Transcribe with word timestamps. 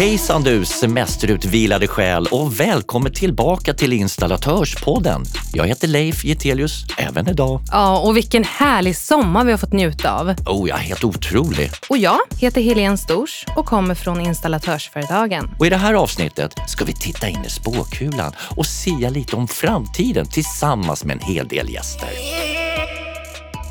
Hejsan 0.00 0.42
du 0.42 0.64
semesterutvilade 0.64 1.86
själ 1.86 2.26
och 2.30 2.60
välkommen 2.60 3.12
tillbaka 3.12 3.74
till 3.74 3.92
Installatörspodden. 3.92 5.24
Jag 5.52 5.66
heter 5.66 5.88
Leif 5.88 6.24
Getelius, 6.24 6.84
även 6.98 7.28
idag. 7.28 7.60
Ja, 7.70 8.00
och 8.00 8.16
vilken 8.16 8.44
härlig 8.44 8.96
sommar 8.96 9.44
vi 9.44 9.50
har 9.50 9.58
fått 9.58 9.72
njuta 9.72 10.20
av. 10.20 10.34
Oh 10.46 10.68
ja, 10.68 10.76
helt 10.76 11.04
otrolig. 11.04 11.70
Och 11.88 11.98
jag 11.98 12.18
heter 12.38 12.60
Helene 12.60 12.96
Stors 12.96 13.44
och 13.56 13.66
kommer 13.66 13.94
från 13.94 14.20
Installatörsföretagen. 14.20 15.50
Och 15.58 15.66
i 15.66 15.70
det 15.70 15.76
här 15.76 15.94
avsnittet 15.94 16.54
ska 16.66 16.84
vi 16.84 16.92
titta 16.92 17.28
in 17.28 17.44
i 17.46 17.50
spåkulan 17.50 18.32
och 18.56 18.66
sia 18.66 19.10
lite 19.10 19.36
om 19.36 19.48
framtiden 19.48 20.26
tillsammans 20.26 21.04
med 21.04 21.16
en 21.16 21.34
hel 21.34 21.48
del 21.48 21.70
gäster. 21.70 22.08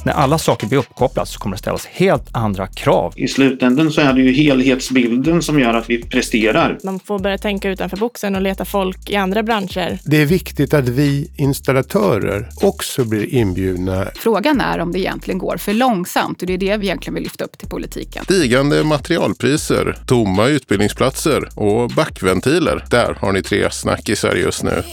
När 0.10 0.16
alla 0.16 0.38
saker 0.38 0.68
blir 0.68 0.80
uppkopplade 0.80 1.30
så 1.30 1.40
kommer 1.40 1.56
det 1.56 1.60
ställas 1.60 1.86
helt 1.86 2.28
andra 2.32 2.68
krav. 2.68 3.14
I 3.16 3.28
slutändan 3.28 3.92
så 3.92 4.02
är 4.02 4.14
det 4.14 4.22
ju 4.22 4.32
helhetsbilden 4.34 5.42
som 5.42 5.60
gör 5.60 5.74
att 5.74 5.90
vi 5.90 6.04
presterar. 6.04 6.78
Man 6.84 7.00
får 7.00 7.20
börja 7.20 7.38
tänka 7.38 7.70
utanför 7.70 7.98
boxen 7.98 8.36
och 8.36 8.42
leta 8.42 8.66
folk 8.66 9.10
i 9.10 9.16
andra 9.16 9.44
branscher. 9.44 10.00
Det 10.06 10.22
är 10.22 10.26
viktigt 10.26 10.74
att 10.74 10.90
vi 10.90 11.32
installatörer 11.38 12.50
också 12.62 13.06
blir 13.06 13.36
inbjudna. 13.36 14.08
Frågan 14.16 14.62
är 14.62 14.80
om 14.80 14.92
det 14.92 15.00
egentligen 15.00 15.38
går 15.38 15.58
för 15.58 15.74
långsamt 15.74 16.42
och 16.42 16.48
det 16.48 16.54
är 16.54 16.58
det 16.58 16.78
vi 16.78 16.86
egentligen 16.86 17.14
vill 17.14 17.24
lyfta 17.24 17.44
upp 17.44 17.58
till 17.58 17.70
politiken. 17.70 18.24
Stigande 18.24 18.84
materialpriser, 18.84 19.98
tomma 20.08 20.48
utbildningsplatser 20.48 21.50
och 21.56 21.90
backventiler. 21.90 22.86
Där 22.90 23.18
har 23.20 23.32
ni 23.32 23.44
tre 23.44 23.72
snackisar 23.72 24.36
just 24.36 24.64
nu. 24.64 24.84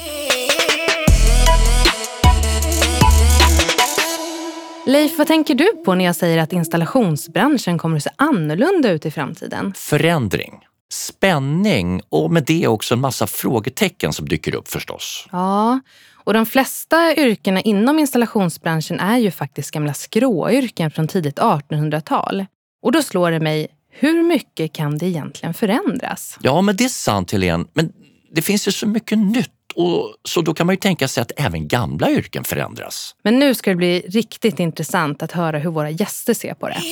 Leif, 4.86 5.18
vad 5.18 5.26
tänker 5.26 5.54
du 5.54 5.72
på 5.84 5.94
när 5.94 6.04
jag 6.04 6.16
säger 6.16 6.38
att 6.38 6.52
installationsbranschen 6.52 7.78
kommer 7.78 7.96
att 7.96 8.02
se 8.02 8.10
annorlunda 8.16 8.90
ut 8.90 9.06
i 9.06 9.10
framtiden? 9.10 9.72
Förändring, 9.76 10.52
spänning 10.92 12.00
och 12.08 12.30
med 12.30 12.44
det 12.44 12.68
också 12.68 12.94
en 12.94 13.00
massa 13.00 13.26
frågetecken 13.26 14.12
som 14.12 14.28
dyker 14.28 14.54
upp 14.54 14.68
förstås. 14.68 15.28
Ja, 15.32 15.80
och 16.14 16.32
de 16.32 16.46
flesta 16.46 17.16
yrkena 17.16 17.60
inom 17.60 17.98
installationsbranschen 17.98 19.00
är 19.00 19.18
ju 19.18 19.30
faktiskt 19.30 19.70
gamla 19.70 19.94
skråyrken 19.94 20.90
från 20.90 21.08
tidigt 21.08 21.38
1800-tal. 21.38 22.46
Och 22.82 22.92
då 22.92 23.02
slår 23.02 23.30
det 23.30 23.40
mig, 23.40 23.68
hur 23.90 24.22
mycket 24.22 24.72
kan 24.72 24.98
det 24.98 25.06
egentligen 25.06 25.54
förändras? 25.54 26.38
Ja, 26.40 26.60
men 26.60 26.76
det 26.76 26.84
är 26.84 26.88
sant 26.88 27.32
Helene, 27.32 27.64
men 27.74 27.92
det 28.32 28.42
finns 28.42 28.68
ju 28.68 28.72
så 28.72 28.86
mycket 28.86 29.18
nytt 29.18 29.55
och 29.76 30.14
så 30.24 30.42
då 30.42 30.54
kan 30.54 30.66
man 30.66 30.72
ju 30.72 30.78
tänka 30.78 31.08
sig 31.08 31.22
att 31.22 31.32
även 31.36 31.68
gamla 31.68 32.10
yrken 32.10 32.44
förändras. 32.44 33.14
Men 33.22 33.38
nu 33.38 33.54
ska 33.54 33.70
det 33.70 33.76
bli 33.76 34.00
riktigt 34.00 34.60
intressant 34.60 35.22
att 35.22 35.32
höra 35.32 35.58
hur 35.58 35.70
våra 35.70 35.90
gäster 35.90 36.34
ser 36.34 36.54
på 36.54 36.68
det. 36.68 36.82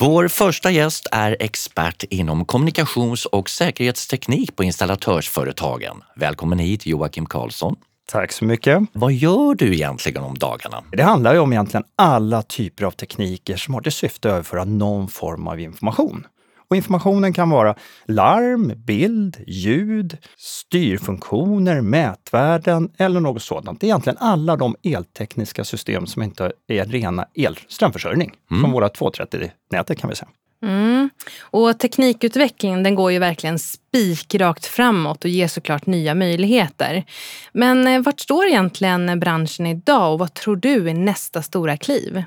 Vår 0.00 0.28
första 0.28 0.70
gäst 0.70 1.06
är 1.12 1.36
expert 1.40 2.02
inom 2.02 2.44
kommunikations 2.44 3.26
och 3.26 3.50
säkerhetsteknik 3.50 4.56
på 4.56 4.64
installatörsföretagen. 4.64 5.96
Välkommen 6.16 6.58
hit 6.58 6.86
Joakim 6.86 7.26
Karlsson. 7.26 7.76
Tack 8.06 8.32
så 8.32 8.44
mycket. 8.44 8.82
Vad 8.92 9.12
gör 9.12 9.54
du 9.54 9.74
egentligen 9.74 10.22
om 10.22 10.38
dagarna? 10.38 10.84
Det 10.92 11.02
handlar 11.02 11.34
ju 11.34 11.40
om 11.40 11.52
egentligen 11.52 11.84
alla 11.96 12.42
typer 12.42 12.84
av 12.84 12.90
tekniker 12.90 13.56
som 13.56 13.74
har 13.74 13.80
till 13.80 13.92
syfte 13.92 14.28
att 14.28 14.32
överföra 14.32 14.64
någon 14.64 15.08
form 15.08 15.48
av 15.48 15.60
information. 15.60 16.26
Och 16.68 16.76
informationen 16.76 17.32
kan 17.32 17.50
vara 17.50 17.74
larm, 18.06 18.72
bild, 18.76 19.36
ljud, 19.46 20.18
styrfunktioner, 20.36 21.80
mätvärden 21.80 22.90
eller 22.98 23.20
något 23.20 23.42
sådant. 23.42 23.80
Det 23.80 23.86
är 23.86 23.88
egentligen 23.88 24.18
alla 24.20 24.56
de 24.56 24.76
eltekniska 24.82 25.64
system 25.64 26.06
som 26.06 26.22
inte 26.22 26.52
är 26.68 26.84
rena 26.84 27.26
elströmförsörjning. 27.34 28.32
Mm. 28.50 28.62
Som 28.62 28.72
våra 28.72 28.88
230-nätet 28.88 29.98
kan 29.98 30.10
vi 30.10 30.16
säga. 30.16 30.28
Mm. 30.64 31.10
Och 31.40 31.78
teknikutvecklingen 31.78 32.82
den 32.82 32.94
går 32.94 33.12
ju 33.12 33.18
verkligen 33.18 33.58
spikrakt 33.58 34.66
framåt 34.66 35.24
och 35.24 35.30
ger 35.30 35.48
såklart 35.48 35.86
nya 35.86 36.14
möjligheter. 36.14 37.04
Men 37.52 37.86
eh, 37.86 38.02
vart 38.02 38.20
står 38.20 38.46
egentligen 38.46 39.20
branschen 39.20 39.66
idag 39.66 40.12
och 40.12 40.18
vad 40.18 40.34
tror 40.34 40.56
du 40.56 40.90
är 40.90 40.94
nästa 40.94 41.42
stora 41.42 41.76
kliv? 41.76 42.22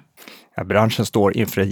Ja, 0.55 0.63
branschen 0.63 1.05
står 1.05 1.37
inför 1.37 1.61
en 1.61 1.69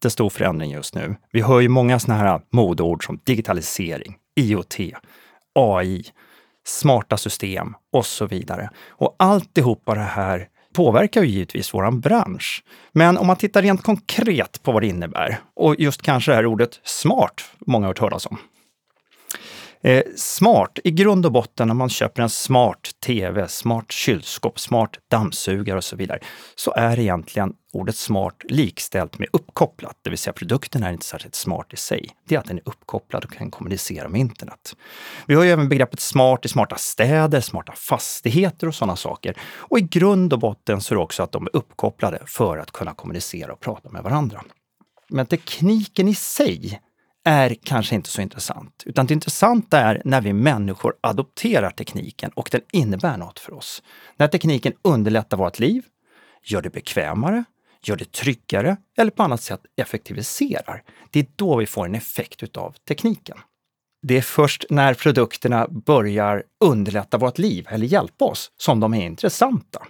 jättestor 0.00 0.30
förändring 0.30 0.70
just 0.70 0.94
nu. 0.94 1.16
Vi 1.32 1.40
hör 1.40 1.60
ju 1.60 1.68
många 1.68 1.98
sådana 1.98 2.20
här 2.22 2.40
modeord 2.50 3.06
som 3.06 3.20
digitalisering, 3.24 4.16
IoT, 4.36 4.78
AI, 5.54 6.02
smarta 6.66 7.16
system 7.16 7.74
och 7.92 8.06
så 8.06 8.26
vidare. 8.26 8.70
Och 8.88 9.16
alltihopa 9.18 9.94
det 9.94 10.00
här 10.00 10.48
påverkar 10.72 11.22
ju 11.22 11.28
givetvis 11.28 11.74
vår 11.74 11.90
bransch. 11.90 12.64
Men 12.92 13.18
om 13.18 13.26
man 13.26 13.36
tittar 13.36 13.62
rent 13.62 13.82
konkret 13.82 14.62
på 14.62 14.72
vad 14.72 14.82
det 14.82 14.86
innebär 14.86 15.40
och 15.56 15.76
just 15.78 16.02
kanske 16.02 16.30
det 16.30 16.36
här 16.36 16.46
ordet 16.46 16.80
smart, 16.84 17.44
många 17.66 17.86
har 17.86 17.90
hört 17.90 17.98
talas 17.98 18.26
om. 18.26 18.38
Eh, 19.82 20.02
smart, 20.16 20.78
i 20.84 20.90
grund 20.90 21.26
och 21.26 21.32
botten 21.32 21.68
när 21.68 21.74
man 21.74 21.88
köper 21.88 22.22
en 22.22 22.30
smart 22.30 22.90
TV, 23.06 23.48
smart 23.48 23.92
kylskåp, 23.92 24.60
smart 24.60 24.98
dammsugare 25.08 25.76
och 25.76 25.84
så 25.84 25.96
vidare, 25.96 26.18
så 26.54 26.72
är 26.72 26.98
egentligen 26.98 27.54
ordet 27.72 27.96
smart 27.96 28.42
likställt 28.48 29.18
med 29.18 29.28
uppkopplat, 29.32 29.96
det 30.02 30.10
vill 30.10 30.18
säga 30.18 30.32
produkten 30.32 30.82
är 30.82 30.92
inte 30.92 31.06
särskilt 31.06 31.34
smart 31.34 31.72
i 31.72 31.76
sig. 31.76 32.10
Det 32.28 32.34
är 32.34 32.38
att 32.38 32.46
den 32.46 32.56
är 32.56 32.68
uppkopplad 32.68 33.24
och 33.24 33.32
kan 33.32 33.50
kommunicera 33.50 34.08
med 34.08 34.20
internet. 34.20 34.76
Vi 35.26 35.34
har 35.34 35.44
ju 35.44 35.50
även 35.50 35.68
begreppet 35.68 36.00
smart 36.00 36.44
i 36.44 36.48
smarta 36.48 36.76
städer, 36.76 37.40
smarta 37.40 37.72
fastigheter 37.76 38.66
och 38.66 38.74
sådana 38.74 38.96
saker. 38.96 39.36
Och 39.42 39.78
i 39.78 39.82
grund 39.82 40.32
och 40.32 40.38
botten 40.38 40.80
så 40.80 40.94
är 40.94 40.96
det 40.96 41.02
också 41.02 41.22
att 41.22 41.32
de 41.32 41.46
är 41.46 41.56
uppkopplade 41.56 42.22
för 42.26 42.58
att 42.58 42.70
kunna 42.70 42.94
kommunicera 42.94 43.52
och 43.52 43.60
prata 43.60 43.88
med 43.88 44.02
varandra. 44.02 44.42
Men 45.08 45.26
tekniken 45.26 46.08
i 46.08 46.14
sig 46.14 46.80
är 47.24 47.56
kanske 47.64 47.94
inte 47.94 48.10
så 48.10 48.22
intressant. 48.22 48.82
Utan 48.86 49.06
det 49.06 49.14
intressanta 49.14 49.78
är 49.78 50.02
när 50.04 50.20
vi 50.20 50.32
människor 50.32 50.94
adopterar 51.00 51.70
tekniken 51.70 52.30
och 52.34 52.48
den 52.52 52.60
innebär 52.72 53.16
något 53.16 53.38
för 53.38 53.54
oss. 53.54 53.82
När 54.16 54.28
tekniken 54.28 54.72
underlättar 54.82 55.36
vårt 55.36 55.58
liv, 55.58 55.84
gör 56.44 56.62
det 56.62 56.70
bekvämare, 56.70 57.44
gör 57.82 57.96
det 57.96 58.12
tryggare 58.12 58.76
eller 58.98 59.10
på 59.10 59.22
annat 59.22 59.42
sätt 59.42 59.60
effektiviserar. 59.76 60.82
Det 61.10 61.20
är 61.20 61.26
då 61.36 61.56
vi 61.56 61.66
får 61.66 61.86
en 61.86 61.94
effekt 61.94 62.42
utav 62.42 62.74
tekniken. 62.88 63.38
Det 64.02 64.16
är 64.16 64.22
först 64.22 64.64
när 64.70 64.94
produkterna 64.94 65.66
börjar 65.68 66.42
underlätta 66.64 67.18
vårt 67.18 67.38
liv 67.38 67.66
eller 67.70 67.86
hjälpa 67.86 68.24
oss 68.24 68.52
som 68.56 68.80
de 68.80 68.94
är 68.94 69.06
intressanta. 69.06 69.86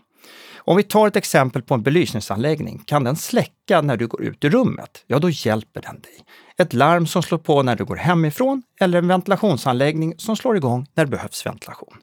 Om 0.64 0.76
vi 0.76 0.82
tar 0.82 1.06
ett 1.06 1.16
exempel 1.16 1.62
på 1.62 1.74
en 1.74 1.82
belysningsanläggning, 1.82 2.82
kan 2.86 3.04
den 3.04 3.16
släcka 3.16 3.80
när 3.80 3.96
du 3.96 4.06
går 4.06 4.22
ut 4.22 4.44
i 4.44 4.50
rummet? 4.50 5.04
Ja, 5.06 5.18
då 5.18 5.30
hjälper 5.30 5.82
den 5.82 6.00
dig. 6.00 6.24
Ett 6.58 6.72
larm 6.72 7.06
som 7.06 7.22
slår 7.22 7.38
på 7.38 7.62
när 7.62 7.76
du 7.76 7.84
går 7.84 7.96
hemifrån 7.96 8.62
eller 8.80 8.98
en 8.98 9.08
ventilationsanläggning 9.08 10.14
som 10.18 10.36
slår 10.36 10.56
igång 10.56 10.86
när 10.94 11.04
det 11.04 11.10
behövs 11.10 11.46
ventilation. 11.46 11.96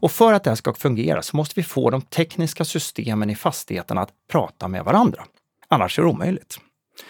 Och 0.00 0.12
för 0.12 0.32
att 0.32 0.44
det 0.44 0.50
här 0.50 0.54
ska 0.54 0.74
fungera 0.74 1.22
så 1.22 1.36
måste 1.36 1.52
vi 1.56 1.62
få 1.62 1.90
de 1.90 2.02
tekniska 2.02 2.64
systemen 2.64 3.30
i 3.30 3.34
fastigheten 3.34 3.98
att 3.98 4.10
prata 4.30 4.68
med 4.68 4.84
varandra. 4.84 5.24
Annars 5.68 5.98
är 5.98 6.02
det 6.02 6.08
omöjligt. 6.08 6.58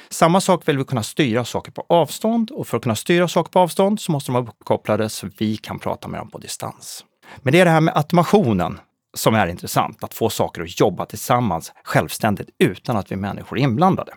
Samma 0.08 0.40
sak 0.40 0.68
vill 0.68 0.78
vi 0.78 0.84
kunna 0.84 1.02
styra 1.02 1.44
saker 1.44 1.72
på 1.72 1.84
avstånd 1.88 2.50
och 2.50 2.68
för 2.68 2.76
att 2.76 2.82
kunna 2.82 2.96
styra 2.96 3.28
saker 3.28 3.50
på 3.50 3.58
avstånd 3.58 4.00
så 4.00 4.12
måste 4.12 4.28
de 4.28 4.32
vara 4.32 4.44
uppkopplade 4.44 5.08
så 5.08 5.28
vi 5.38 5.56
kan 5.56 5.78
prata 5.78 6.08
med 6.08 6.20
dem 6.20 6.30
på 6.30 6.38
distans. 6.38 7.04
Men 7.42 7.52
det 7.52 7.60
är 7.60 7.64
det 7.64 7.70
här 7.70 7.80
med 7.80 7.96
automationen 7.96 8.78
som 9.14 9.34
är 9.34 9.46
intressant, 9.46 10.04
att 10.04 10.14
få 10.14 10.30
saker 10.30 10.62
att 10.62 10.80
jobba 10.80 11.06
tillsammans 11.06 11.72
självständigt 11.84 12.48
utan 12.58 12.96
att 12.96 13.12
vi 13.12 13.16
människor 13.16 13.58
är 13.58 13.62
inblandade. 13.62 14.12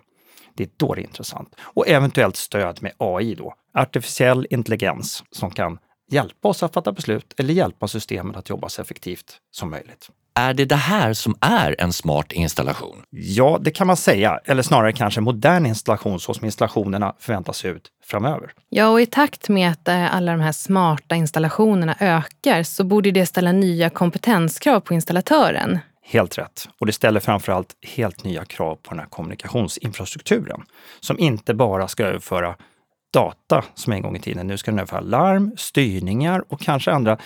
Det 0.56 0.64
är 0.64 0.70
då 0.78 0.94
det 0.94 1.02
är 1.02 1.04
intressant. 1.04 1.56
Och 1.60 1.88
eventuellt 1.88 2.36
stöd 2.36 2.82
med 2.82 2.94
AI 2.98 3.36
då, 3.36 3.54
artificiell 3.74 4.48
intelligens 4.50 5.24
som 5.32 5.52
kan 5.52 5.80
hjälpa 6.12 6.48
oss 6.48 6.64
att 6.64 6.74
fatta 6.74 6.92
beslut 6.92 7.34
eller 7.38 7.54
hjälpa 7.54 7.88
systemet 7.88 8.36
att 8.36 8.50
jobba 8.50 8.70
så 8.70 8.82
effektivt 8.82 9.40
som 9.52 9.70
möjligt. 9.70 10.10
Är 10.36 10.54
det 10.54 10.66
det 10.66 10.76
här 10.76 11.14
som 11.14 11.36
är 11.42 11.76
en 11.80 11.94
smart 11.94 12.32
installation? 12.32 13.04
Ja, 13.10 13.60
det 13.62 13.72
kan 13.72 13.88
man 13.88 13.98
säga. 13.98 14.40
Eller 14.46 14.64
snarare 14.64 14.94
kanske 14.94 15.22
modern 15.22 15.66
installation 15.66 16.20
så 16.20 16.34
som 16.34 16.46
installationerna 16.46 17.16
förväntas 17.20 17.58
se 17.58 17.68
ut 17.68 17.90
framöver. 18.06 18.52
Ja, 18.70 18.88
och 18.88 19.02
i 19.02 19.06
takt 19.06 19.50
med 19.50 19.72
att 19.72 19.88
eh, 19.88 20.16
alla 20.16 20.32
de 20.32 20.42
här 20.42 20.52
smarta 20.52 21.16
installationerna 21.16 21.96
ökar 22.00 22.64
så 22.64 22.84
borde 22.84 23.12
det 23.12 23.26
ställa 23.26 23.52
nya 23.52 23.90
kompetenskrav 23.90 24.80
på 24.80 24.94
installatören. 24.94 25.80
Helt 26.06 26.38
rätt. 26.38 26.70
Och 26.80 26.86
det 26.86 26.94
ställer 26.94 27.20
framförallt 27.20 27.76
helt 27.82 28.24
nya 28.24 28.46
krav 28.46 28.76
på 28.76 28.90
den 28.90 29.00
här 29.00 29.08
kommunikationsinfrastrukturen 29.08 30.62
som 31.00 31.20
inte 31.20 31.54
bara 31.54 31.88
ska 31.88 32.04
överföra 32.04 32.56
data 33.14 33.64
som 33.76 33.94
en 33.94 34.02
gång 34.02 34.16
i 34.16 34.20
tiden. 34.20 34.48
Nu 34.48 34.58
ska 34.58 34.72
den 34.72 34.80
överföra 34.80 35.02
larm, 35.02 35.52
styrningar 35.58 36.44
och 36.50 36.62
kanske 36.62 36.92
andra 36.92 37.18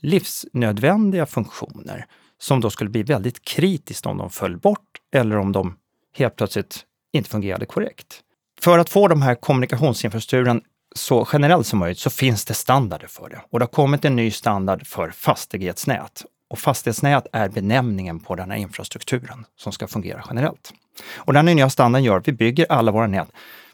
livsnödvändiga 0.00 1.26
funktioner 1.26 2.06
som 2.40 2.60
då 2.60 2.70
skulle 2.70 2.90
bli 2.90 3.02
väldigt 3.02 3.44
kritiskt 3.44 4.06
om 4.06 4.18
de 4.18 4.30
föll 4.30 4.56
bort 4.56 4.88
eller 5.14 5.36
om 5.38 5.52
de 5.52 5.76
helt 6.16 6.36
plötsligt 6.36 6.84
inte 7.12 7.30
fungerade 7.30 7.66
korrekt. 7.66 8.20
För 8.60 8.78
att 8.78 8.90
få 8.90 9.08
de 9.08 9.22
här 9.22 9.34
kommunikationsinfrastrukturen 9.34 10.62
så 10.94 11.28
generellt 11.32 11.66
som 11.66 11.78
möjligt 11.78 11.98
så 11.98 12.10
finns 12.10 12.44
det 12.44 12.54
standarder 12.54 13.06
för 13.06 13.28
det. 13.28 13.40
Och 13.50 13.58
det 13.58 13.62
har 13.62 13.70
kommit 13.70 14.04
en 14.04 14.16
ny 14.16 14.30
standard 14.30 14.86
för 14.86 15.10
fastighetsnät. 15.10 16.24
Och 16.50 16.58
fastighetsnät 16.58 17.26
är 17.32 17.48
benämningen 17.48 18.20
på 18.20 18.34
den 18.34 18.50
här 18.50 18.58
infrastrukturen 18.58 19.44
som 19.56 19.72
ska 19.72 19.86
fungera 19.86 20.24
generellt. 20.28 20.72
Och 21.14 21.32
den 21.32 21.46
nya 21.46 21.70
standarden 21.70 22.04
gör 22.04 22.16
att 22.16 22.28
vi 22.28 22.32
bygger 22.32 22.66
alla 22.68 22.92
våra 22.92 23.06
nät 23.06 23.28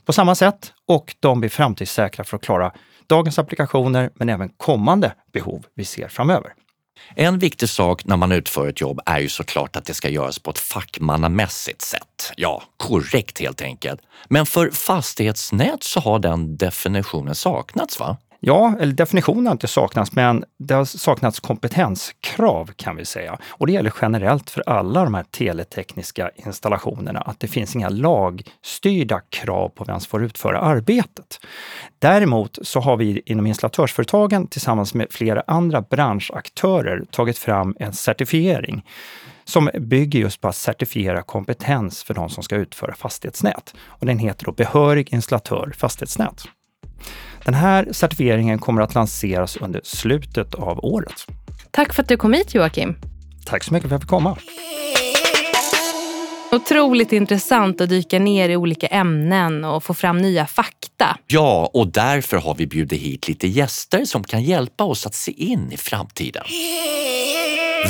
på 0.04 0.12
samma 0.12 0.34
sätt 0.34 0.72
och 0.86 1.16
de 1.20 1.40
blir 1.40 1.50
framtidssäkra 1.50 2.24
för 2.24 2.36
att 2.36 2.42
klara 2.42 2.72
dagens 3.06 3.38
applikationer 3.38 4.10
men 4.14 4.28
även 4.28 4.48
kommande 4.48 5.12
behov 5.32 5.66
vi 5.74 5.84
ser 5.84 6.08
framöver. 6.08 6.52
En 7.14 7.38
viktig 7.38 7.68
sak 7.68 8.04
när 8.04 8.16
man 8.16 8.32
utför 8.32 8.68
ett 8.68 8.80
jobb 8.80 9.00
är 9.06 9.18
ju 9.18 9.28
såklart 9.28 9.76
att 9.76 9.84
det 9.84 9.94
ska 9.94 10.08
göras 10.08 10.38
på 10.38 10.50
ett 10.50 10.58
fackmannamässigt 10.58 11.82
sätt. 11.82 12.32
Ja, 12.36 12.62
korrekt 12.76 13.40
helt 13.40 13.62
enkelt. 13.62 14.00
Men 14.28 14.46
för 14.46 14.70
fastighetsnät 14.70 15.82
så 15.82 16.00
har 16.00 16.18
den 16.18 16.56
definitionen 16.56 17.34
saknats 17.34 18.00
va? 18.00 18.16
Ja, 18.40 18.74
eller 18.80 18.92
definitionen 18.92 19.46
har 19.46 19.52
inte 19.52 19.66
saknats, 19.66 20.12
men 20.12 20.44
det 20.58 20.74
har 20.74 20.84
saknats 20.84 21.40
kompetenskrav 21.40 22.70
kan 22.76 22.96
vi 22.96 23.04
säga. 23.04 23.38
Och 23.48 23.66
det 23.66 23.72
gäller 23.72 23.92
generellt 24.02 24.50
för 24.50 24.62
alla 24.66 25.04
de 25.04 25.14
här 25.14 25.22
teletekniska 25.22 26.30
installationerna, 26.34 27.20
att 27.20 27.40
det 27.40 27.48
finns 27.48 27.76
inga 27.76 27.88
lagstyrda 27.88 29.20
krav 29.30 29.68
på 29.68 29.84
vem 29.84 30.00
som 30.00 30.08
får 30.08 30.24
utföra 30.24 30.60
arbetet. 30.60 31.40
Däremot 31.98 32.58
så 32.62 32.80
har 32.80 32.96
vi 32.96 33.22
inom 33.26 33.46
installatörsföretagen 33.46 34.46
tillsammans 34.46 34.94
med 34.94 35.06
flera 35.10 35.42
andra 35.46 35.80
branschaktörer 35.80 37.04
tagit 37.10 37.38
fram 37.38 37.76
en 37.78 37.92
certifiering 37.92 38.84
som 39.44 39.70
bygger 39.80 40.20
just 40.20 40.40
på 40.40 40.48
att 40.48 40.56
certifiera 40.56 41.22
kompetens 41.22 42.02
för 42.02 42.14
de 42.14 42.28
som 42.30 42.42
ska 42.42 42.56
utföra 42.56 42.94
fastighetsnät. 42.94 43.74
Och 43.86 44.06
den 44.06 44.18
heter 44.18 44.44
då 44.44 44.52
Behörig 44.52 45.12
installatör 45.12 45.72
fastighetsnät. 45.76 46.44
Den 47.46 47.54
här 47.54 47.88
certifieringen 47.92 48.58
kommer 48.58 48.82
att 48.82 48.94
lanseras 48.94 49.56
under 49.56 49.80
slutet 49.84 50.54
av 50.54 50.84
året. 50.84 51.26
Tack 51.70 51.94
för 51.94 52.02
att 52.02 52.08
du 52.08 52.16
kom 52.16 52.32
hit 52.32 52.54
Joakim. 52.54 52.96
Tack 53.44 53.64
så 53.64 53.72
mycket 53.72 53.88
för 53.88 53.96
att 53.96 54.00
jag 54.00 54.02
fick 54.02 54.10
komma. 54.10 54.36
Otroligt 56.52 57.12
intressant 57.12 57.80
att 57.80 57.88
dyka 57.88 58.18
ner 58.18 58.48
i 58.48 58.56
olika 58.56 58.86
ämnen 58.86 59.64
och 59.64 59.84
få 59.84 59.94
fram 59.94 60.18
nya 60.18 60.46
fakta. 60.46 61.18
Ja, 61.26 61.70
och 61.74 61.88
därför 61.92 62.36
har 62.36 62.54
vi 62.54 62.66
bjudit 62.66 63.00
hit 63.00 63.28
lite 63.28 63.48
gäster 63.48 64.04
som 64.04 64.24
kan 64.24 64.42
hjälpa 64.42 64.84
oss 64.84 65.06
att 65.06 65.14
se 65.14 65.32
in 65.32 65.72
i 65.72 65.76
framtiden. 65.76 66.44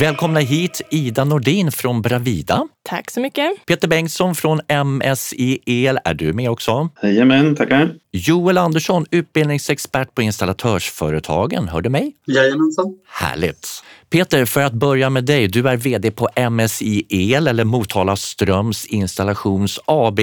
Välkomna 0.00 0.40
hit 0.40 0.80
Ida 0.90 1.24
Nordin 1.24 1.72
från 1.72 2.02
Bravida. 2.02 2.68
Tack 2.82 3.10
så 3.10 3.20
mycket. 3.20 3.66
Peter 3.66 3.88
Bengtsson 3.88 4.34
från 4.34 4.60
MSI 4.84 5.58
El, 5.66 5.98
är 6.04 6.14
du 6.14 6.32
med 6.32 6.50
också? 6.50 6.88
Jajamän, 7.02 7.56
tackar. 7.56 7.94
Joel 8.12 8.58
Andersson, 8.58 9.06
utbildningsexpert 9.10 10.14
på 10.14 10.22
installatörsföretagen. 10.22 11.68
Hör 11.68 11.80
du 11.80 11.90
mig? 11.90 12.12
Jajamensan. 12.26 12.98
Härligt. 13.08 13.68
Peter, 14.10 14.44
för 14.44 14.62
att 14.62 14.72
börja 14.72 15.10
med 15.10 15.24
dig. 15.24 15.48
Du 15.48 15.68
är 15.68 15.76
VD 15.76 16.10
på 16.10 16.28
MSI 16.50 17.06
El 17.08 17.48
eller 17.48 17.64
Motala 17.64 18.16
Ströms 18.16 18.86
Installations 18.86 19.80
AB. 19.84 20.20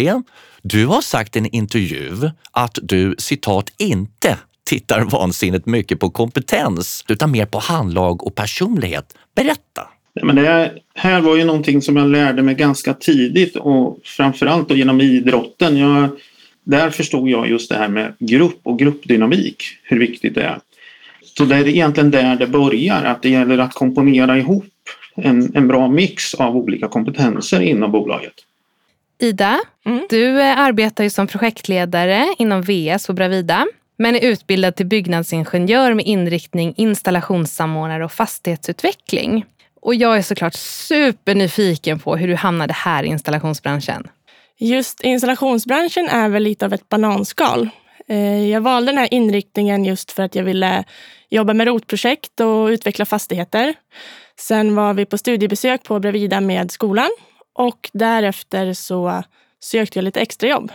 Du 0.62 0.86
har 0.86 1.02
sagt 1.02 1.36
i 1.36 1.40
en 1.40 1.56
intervju 1.56 2.30
att 2.52 2.80
du 2.82 3.16
citat 3.18 3.72
inte 3.78 4.38
tittar 4.66 5.02
vansinnigt 5.02 5.66
mycket 5.66 6.00
på 6.00 6.10
kompetens 6.10 7.06
utan 7.08 7.32
mer 7.32 7.46
på 7.46 7.60
handlag 7.60 8.28
och 8.28 8.36
personlighet. 8.36 9.16
Berätta! 9.36 9.88
Men 10.22 10.36
det 10.36 10.72
här 10.96 11.22
var 11.22 11.36
ju 11.36 11.44
någonting 11.44 11.82
som 11.82 11.98
jag 11.98 12.08
lärde 12.08 12.42
mig 12.42 12.56
ganska 12.56 12.94
tidigt 12.94 13.56
och 13.56 14.00
framförallt 14.04 14.70
då 14.70 14.76
genom 14.76 15.02
idrotten. 15.02 15.78
Jag, 15.78 16.10
där 16.64 16.90
förstod 16.90 17.30
jag 17.30 17.50
just 17.50 17.70
det 17.70 17.76
här 17.76 17.88
med 17.88 18.14
grupp 18.20 18.60
och 18.64 18.80
gruppdynamik, 18.80 19.64
hur 19.84 20.00
viktigt 20.00 20.36
det 20.36 20.42
är. 20.42 20.60
Så 21.24 21.46
det 21.46 21.56
är 21.56 21.68
egentligen 21.68 22.12
där 22.12 22.36
det 22.36 22.48
börjar, 22.48 23.04
att 23.04 23.22
det 23.22 23.30
gäller 23.30 23.58
att 23.58 23.74
komponera 23.74 24.38
ihop 24.38 24.66
en, 25.16 25.56
en 25.56 25.68
bra 25.68 25.88
mix 25.88 26.34
av 26.34 26.58
olika 26.58 26.88
kompetenser 26.88 27.62
inom 27.62 27.92
bolaget. 27.92 28.34
Ida, 29.20 29.60
mm. 29.86 30.06
du 30.10 30.42
eh, 30.42 30.60
arbetar 30.60 31.04
ju 31.04 31.10
som 31.10 31.28
projektledare 31.28 32.36
inom 32.38 32.62
VS 32.62 33.10
och 33.10 33.16
Bravida 33.16 33.66
men 33.98 34.16
är 34.16 34.20
utbildad 34.20 34.76
till 34.76 34.86
byggnadsingenjör 34.86 35.94
med 35.94 36.06
inriktning 36.06 36.74
installationssamordnare 36.78 38.06
och 38.06 38.12
fastighetsutveckling. 38.12 39.46
Och 39.82 39.96
jag 39.96 40.18
är 40.18 40.22
såklart 40.22 40.54
supernyfiken 40.54 42.00
på 42.00 42.16
hur 42.16 42.28
du 42.28 42.36
hamnade 42.36 42.74
här 42.74 43.04
i 43.04 43.08
installationsbranschen. 43.08 44.08
Just 44.58 45.02
installationsbranschen 45.02 46.10
är 46.10 46.30
väl 46.30 46.44
lite 46.44 46.66
av 46.66 46.74
ett 46.74 46.90
bananskal. 46.90 47.70
Eh, 48.08 48.50
jag 48.50 48.62
valde 48.62 48.92
den 48.92 48.98
här 48.98 49.14
inriktningen 49.14 49.86
just 49.86 50.12
för 50.12 50.24
att 50.24 50.36
jag 50.36 50.44
ville 50.44 50.84
jobba 51.30 51.54
med 51.54 51.68
rotprojekt 51.68 52.40
och 52.40 52.68
utveckla 52.68 53.06
fastigheter. 53.06 53.74
Sen 54.40 54.76
var 54.76 54.94
vi 54.94 55.06
på 55.06 55.18
studiebesök 55.18 55.84
på 55.84 56.00
Bravida 56.00 56.42
med 56.42 56.72
skolan 56.72 57.10
och 57.54 57.90
därefter 57.94 58.74
så 58.74 59.24
sökte 59.60 60.00
jag 60.00 60.04
lite 60.04 60.22
extrajobb. 60.22 60.72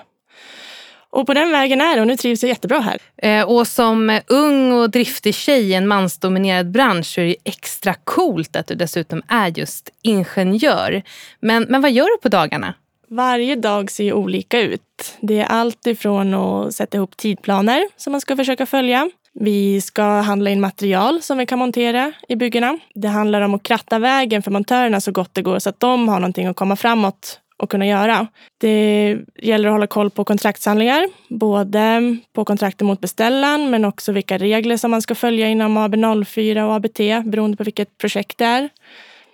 Och 1.10 1.26
på 1.26 1.34
den 1.34 1.52
vägen 1.52 1.80
är 1.80 1.94
det 1.94 2.00
och 2.00 2.06
nu 2.06 2.16
trivs 2.16 2.42
jag 2.42 2.48
jättebra 2.48 2.80
här. 2.80 2.98
Eh, 3.16 3.50
och 3.50 3.66
som 3.66 4.20
ung 4.26 4.72
och 4.72 4.90
driftig 4.90 5.34
tjej 5.34 5.70
i 5.70 5.74
en 5.74 5.88
mansdominerad 5.88 6.70
bransch 6.70 7.18
är 7.18 7.24
det 7.24 7.36
extra 7.44 7.94
coolt 7.94 8.56
att 8.56 8.66
du 8.66 8.74
dessutom 8.74 9.22
är 9.28 9.58
just 9.58 9.90
ingenjör. 10.02 11.02
Men, 11.40 11.66
men 11.68 11.82
vad 11.82 11.90
gör 11.90 12.16
du 12.16 12.22
på 12.22 12.28
dagarna? 12.28 12.74
Varje 13.10 13.56
dag 13.56 13.90
ser 13.90 14.04
ju 14.04 14.12
olika 14.12 14.60
ut. 14.60 15.16
Det 15.20 15.38
är 15.38 15.46
allt 15.46 15.86
ifrån 15.86 16.34
att 16.34 16.74
sätta 16.74 16.96
ihop 16.96 17.16
tidplaner 17.16 17.88
som 17.96 18.10
man 18.12 18.20
ska 18.20 18.36
försöka 18.36 18.66
följa. 18.66 19.10
Vi 19.32 19.80
ska 19.80 20.02
handla 20.02 20.50
in 20.50 20.60
material 20.60 21.22
som 21.22 21.38
vi 21.38 21.46
kan 21.46 21.58
montera 21.58 22.12
i 22.28 22.36
byggena. 22.36 22.78
Det 22.94 23.08
handlar 23.08 23.40
om 23.40 23.54
att 23.54 23.62
kratta 23.62 23.98
vägen 23.98 24.42
för 24.42 24.50
montörerna 24.50 25.00
så 25.00 25.12
gott 25.12 25.34
det 25.34 25.42
går 25.42 25.58
så 25.58 25.68
att 25.68 25.80
de 25.80 26.08
har 26.08 26.20
någonting 26.20 26.46
att 26.46 26.56
komma 26.56 26.76
framåt 26.76 27.40
att 27.58 27.68
kunna 27.68 27.86
göra. 27.86 28.26
Det 28.58 29.18
gäller 29.42 29.68
att 29.68 29.74
hålla 29.74 29.86
koll 29.86 30.10
på 30.10 30.24
kontraktshandlingar, 30.24 31.08
både 31.28 32.16
på 32.32 32.44
kontrakten 32.44 32.86
mot 32.86 33.00
beställaren 33.00 33.70
men 33.70 33.84
också 33.84 34.12
vilka 34.12 34.38
regler 34.38 34.76
som 34.76 34.90
man 34.90 35.02
ska 35.02 35.14
följa 35.14 35.48
inom 35.48 35.78
AB04 35.78 36.62
och 36.62 36.74
ABT 36.74 37.30
beroende 37.30 37.56
på 37.56 37.64
vilket 37.64 37.98
projekt 37.98 38.38
det 38.38 38.44
är. 38.44 38.68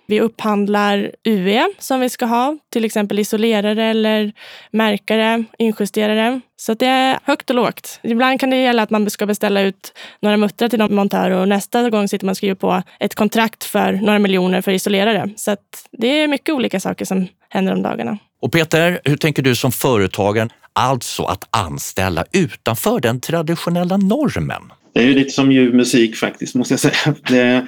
Vi 0.07 0.21
upphandlar 0.21 1.11
UE 1.23 1.69
som 1.79 1.99
vi 1.99 2.09
ska 2.09 2.25
ha, 2.25 2.57
till 2.71 2.85
exempel 2.85 3.19
isolerare 3.19 3.83
eller 3.83 4.33
märkare, 4.71 5.43
injusterare. 5.57 6.41
Så 6.57 6.73
det 6.73 6.85
är 6.85 7.19
högt 7.23 7.49
och 7.49 7.55
lågt. 7.55 7.99
Ibland 8.03 8.39
kan 8.39 8.49
det 8.49 8.55
gälla 8.55 8.83
att 8.83 8.89
man 8.89 9.09
ska 9.09 9.25
beställa 9.25 9.61
ut 9.61 9.93
några 10.21 10.37
muttrar 10.37 10.69
till 10.69 10.79
någon 10.79 10.95
montör 10.95 11.31
och 11.31 11.47
nästa 11.47 11.89
gång 11.89 12.07
sitter 12.07 12.25
man 12.25 12.31
och 12.31 12.37
skriver 12.37 12.55
på 12.55 12.83
ett 12.99 13.15
kontrakt 13.15 13.63
för 13.63 13.93
några 13.93 14.19
miljoner 14.19 14.61
för 14.61 14.71
isolerare. 14.71 15.29
Så 15.35 15.55
det 15.91 16.07
är 16.07 16.27
mycket 16.27 16.55
olika 16.55 16.79
saker 16.79 17.05
som 17.05 17.27
händer 17.49 17.73
om 17.73 17.81
dagarna. 17.81 18.17
Och 18.41 18.51
Peter, 18.51 18.99
hur 19.03 19.17
tänker 19.17 19.41
du 19.41 19.55
som 19.55 19.71
företagare? 19.71 20.49
Alltså 20.73 21.23
att 21.23 21.47
anställa 21.49 22.25
utanför 22.31 22.99
den 22.99 23.21
traditionella 23.21 23.97
normen. 23.97 24.61
Det 24.93 24.99
är 24.99 25.03
ju 25.03 25.13
lite 25.13 25.29
som 25.29 25.51
ljuv 25.51 25.75
musik 25.75 26.15
faktiskt, 26.15 26.55
måste 26.55 26.73
jag 26.73 26.79
säga. 26.79 27.15
Det, 27.29 27.65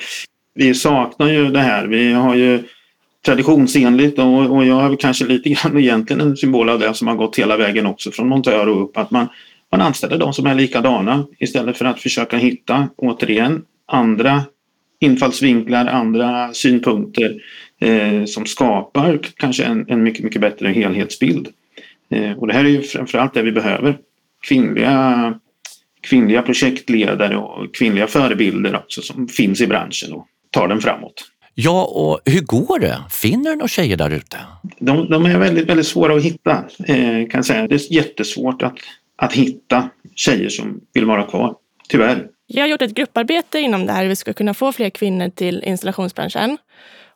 vi 0.57 0.73
saknar 0.73 1.29
ju 1.29 1.49
det 1.49 1.59
här. 1.59 1.87
Vi 1.87 2.11
har 2.11 2.35
ju 2.35 2.63
traditionsenligt 3.25 4.19
och, 4.19 4.55
och 4.55 4.65
jag 4.65 4.91
är 4.91 4.95
kanske 4.95 5.25
lite 5.25 5.49
grann 5.49 5.79
egentligen 5.79 6.21
en 6.21 6.37
symbol 6.37 6.69
av 6.69 6.79
det 6.79 6.93
som 6.93 7.07
har 7.07 7.15
gått 7.15 7.39
hela 7.39 7.57
vägen 7.57 7.85
också 7.85 8.11
från 8.11 8.27
montör 8.27 8.67
och 8.67 8.83
upp. 8.83 8.97
Att 8.97 9.11
man, 9.11 9.27
man 9.71 9.81
anställer 9.81 10.17
de 10.17 10.33
som 10.33 10.45
är 10.45 10.55
likadana 10.55 11.25
istället 11.39 11.77
för 11.77 11.85
att 11.85 11.99
försöka 11.99 12.37
hitta, 12.37 12.89
återigen, 12.95 13.61
andra 13.85 14.43
infallsvinklar, 14.99 15.85
andra 15.85 16.53
synpunkter 16.53 17.41
eh, 17.79 18.25
som 18.25 18.45
skapar 18.45 19.19
kanske 19.37 19.63
en, 19.63 19.85
en, 19.89 20.03
mycket, 20.03 20.23
mycket 20.23 20.41
bättre 20.41 20.69
helhetsbild. 20.69 21.47
Eh, 22.09 22.31
och 22.31 22.47
det 22.47 22.53
här 22.53 22.65
är 22.65 22.69
ju 22.69 22.81
framförallt 22.81 23.33
det 23.33 23.41
vi 23.41 23.51
behöver. 23.51 23.97
Kvinnliga, 24.47 25.33
kvinnliga 26.01 26.41
projektledare 26.41 27.37
och 27.37 27.75
kvinnliga 27.75 28.07
förebilder 28.07 28.75
också 28.75 29.01
som 29.01 29.27
finns 29.27 29.61
i 29.61 29.67
branschen 29.67 30.13
och 30.13 30.27
tar 30.51 30.67
den 30.67 30.81
framåt. 30.81 31.25
Ja, 31.59 31.85
och 31.85 32.19
hur 32.25 32.41
går 32.41 32.79
det? 32.79 33.03
Finner 33.09 33.49
du 33.49 33.55
några 33.55 33.67
tjejer 33.67 33.97
där 33.97 34.09
ute? 34.09 34.37
De, 34.79 35.09
de, 35.09 35.25
är 35.25 35.37
väldigt, 35.37 35.69
väldigt 35.69 35.87
svåra 35.87 36.15
att 36.15 36.23
hitta. 36.23 36.63
Eh, 36.87 37.27
kan 37.29 37.43
säga. 37.43 37.67
Det 37.67 37.75
är 37.75 37.93
jättesvårt 37.93 38.61
att, 38.61 38.77
att 39.15 39.33
hitta 39.33 39.89
tjejer 40.15 40.49
som 40.49 40.81
vill 40.93 41.05
vara 41.05 41.23
kvar, 41.23 41.55
tyvärr. 41.89 42.27
Jag 42.47 42.63
har 42.63 42.67
gjort 42.67 42.81
ett 42.81 42.93
grupparbete 42.93 43.59
inom 43.59 43.85
det 43.85 43.93
här 43.93 44.01
hur 44.01 44.09
vi 44.09 44.15
ska 44.15 44.33
kunna 44.33 44.53
få 44.53 44.71
fler 44.71 44.89
kvinnor 44.89 45.29
till 45.29 45.63
installationsbranschen. 45.63 46.57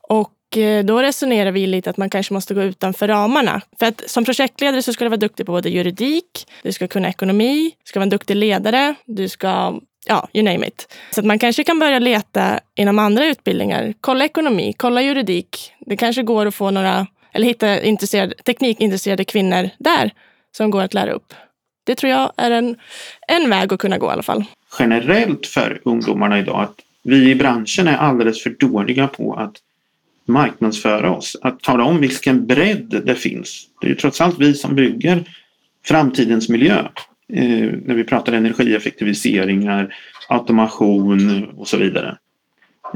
Och 0.09 0.57
eh, 0.57 0.85
då 0.85 1.01
resonerar 1.01 1.51
vi 1.51 1.67
lite 1.67 1.89
att 1.89 1.97
man 1.97 2.09
kanske 2.09 2.33
måste 2.33 2.53
gå 2.53 2.61
utanför 2.61 3.07
ramarna. 3.07 3.61
För 3.79 3.85
att 3.85 4.09
som 4.09 4.25
projektledare 4.25 4.81
så 4.81 4.93
ska 4.93 5.05
du 5.05 5.09
vara 5.09 5.17
duktig 5.17 5.45
på 5.45 5.51
både 5.51 5.69
juridik, 5.69 6.47
du 6.63 6.71
ska 6.71 6.87
kunna 6.87 7.09
ekonomi, 7.09 7.71
du 7.83 7.89
ska 7.89 7.99
vara 7.99 8.05
en 8.05 8.09
duktig 8.09 8.35
ledare, 8.35 8.95
du 9.05 9.29
ska 9.29 9.79
ja, 10.05 10.27
you 10.33 10.43
name 10.43 10.67
it. 10.67 10.97
Så 11.11 11.19
att 11.19 11.25
man 11.25 11.39
kanske 11.39 11.63
kan 11.63 11.79
börja 11.79 11.99
leta 11.99 12.59
inom 12.75 12.99
andra 12.99 13.25
utbildningar. 13.25 13.93
Kolla 14.01 14.25
ekonomi, 14.25 14.73
kolla 14.77 15.01
juridik. 15.01 15.73
Det 15.79 15.97
kanske 15.97 16.23
går 16.23 16.45
att 16.45 16.55
få 16.55 16.71
några, 16.71 17.07
eller 17.33 17.47
hitta 17.47 17.81
intresserade, 17.81 18.35
teknikintresserade 18.35 19.23
kvinnor 19.23 19.69
där 19.77 20.11
som 20.51 20.71
går 20.71 20.81
att 20.81 20.93
lära 20.93 21.11
upp. 21.11 21.33
Det 21.83 21.95
tror 21.95 22.11
jag 22.11 22.31
är 22.37 22.51
en, 22.51 22.75
en 23.27 23.49
väg 23.49 23.73
att 23.73 23.79
kunna 23.79 23.97
gå 23.97 24.07
i 24.07 24.09
alla 24.09 24.23
fall. 24.23 24.43
Generellt 24.79 25.47
för 25.47 25.81
ungdomarna 25.85 26.39
idag 26.39 26.61
att 26.61 26.75
vi 27.03 27.29
i 27.29 27.35
branschen 27.35 27.87
är 27.87 27.97
alldeles 27.97 28.43
för 28.43 28.49
dåliga 28.49 29.07
på 29.07 29.33
att 29.33 29.53
marknadsföra 30.25 31.11
oss. 31.11 31.37
Att 31.41 31.61
tala 31.61 31.83
om 31.83 32.01
vilken 32.01 32.47
bredd 32.47 33.01
det 33.05 33.15
finns. 33.15 33.67
Det 33.81 33.87
är 33.87 33.89
ju 33.89 33.95
trots 33.95 34.21
allt 34.21 34.39
vi 34.39 34.53
som 34.53 34.75
bygger 34.75 35.23
framtidens 35.85 36.49
miljö. 36.49 36.87
Eh, 37.33 37.69
när 37.85 37.95
vi 37.95 38.03
pratar 38.03 38.33
energieffektiviseringar, 38.33 39.95
automation 40.29 41.49
och 41.57 41.67
så 41.67 41.77
vidare. 41.77 42.17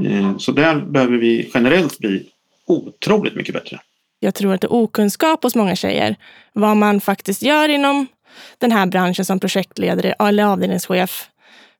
Eh, 0.06 0.38
så 0.38 0.51
där 0.51 0.75
behöver 0.75 1.18
vi 1.18 1.51
generellt 1.54 2.00
bli 2.00 2.30
otroligt 2.65 3.36
mycket 3.36 3.54
bättre. 3.54 3.80
Jag 4.20 4.36
tror 4.36 4.54
att 4.54 4.62
det 4.62 4.68
är 4.68 4.74
okunskap 4.74 5.44
hos 5.44 5.56
många 5.56 5.75
tjejer 5.75 6.15
vad 6.54 6.77
man 6.77 7.01
faktiskt 7.01 7.42
gör 7.42 7.70
inom 7.70 8.08
den 8.58 8.72
här 8.72 8.86
branschen 8.86 9.25
som 9.25 9.39
projektledare 9.39 10.12
eller 10.12 10.44
avdelningschef. 10.44 11.30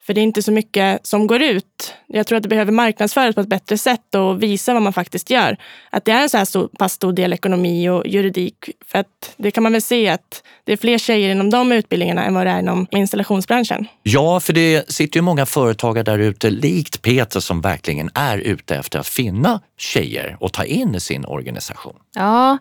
För 0.06 0.14
det 0.14 0.22
är 0.22 0.24
inte 0.24 0.42
så 0.42 0.52
mycket 0.52 1.08
som 1.08 1.28
går 1.28 1.42
ut. 1.42 1.94
Jag 2.08 2.28
tror 2.28 2.38
att 2.38 2.44
det 2.44 2.50
behöver 2.50 2.72
marknadsföras 2.72 3.36
på 3.36 3.42
ett 3.42 3.48
bättre 3.48 3.78
sätt 3.78 4.16
och 4.16 4.44
visa 4.44 4.74
vad 4.74 4.82
man 4.82 4.94
faktiskt 4.94 5.30
gör. 5.30 5.58
Att 5.90 6.06
det 6.06 6.12
är 6.12 6.22
en 6.22 6.30
så 6.30 6.38
här 6.38 6.46
stor, 6.46 6.68
pass 6.68 6.94
stor 6.94 7.14
del 7.14 7.34
ekonomi 7.34 7.90
och 7.90 8.08
juridik. 8.08 8.70
För 8.86 9.00
att 9.00 9.34
det 9.38 9.52
kan 9.52 9.64
man 9.64 9.72
väl 9.72 9.82
se 9.82 10.10
att 10.10 10.44
det 10.64 10.74
är 10.74 10.78
fler 10.78 10.98
tjejer 10.98 11.30
inom 11.30 11.50
de 11.50 11.72
utbildningarna 11.72 12.26
än 12.26 12.34
vad 12.34 12.48
det 12.48 12.52
är 12.52 12.60
inom 12.60 12.88
installationsbranschen. 12.92 13.88
Ja, 14.04 14.40
för 14.40 14.54
det 14.54 14.92
sitter 14.92 15.18
ju 15.18 15.22
många 15.22 15.46
företagare 15.46 16.04
där 16.04 16.20
ute, 16.20 16.50
likt 16.50 17.02
Peter, 17.02 17.40
som 17.40 17.62
verkligen 17.62 18.10
är 18.14 18.38
ute 18.38 18.76
efter 18.76 19.00
att 19.00 19.08
finna 19.08 19.62
tjejer 19.78 20.38
och 20.40 20.54
ta 20.54 20.66
in 20.66 20.96
i 20.96 21.00
sin 21.00 21.26
organisation. 21.26 21.96
Ja, 22.16 22.58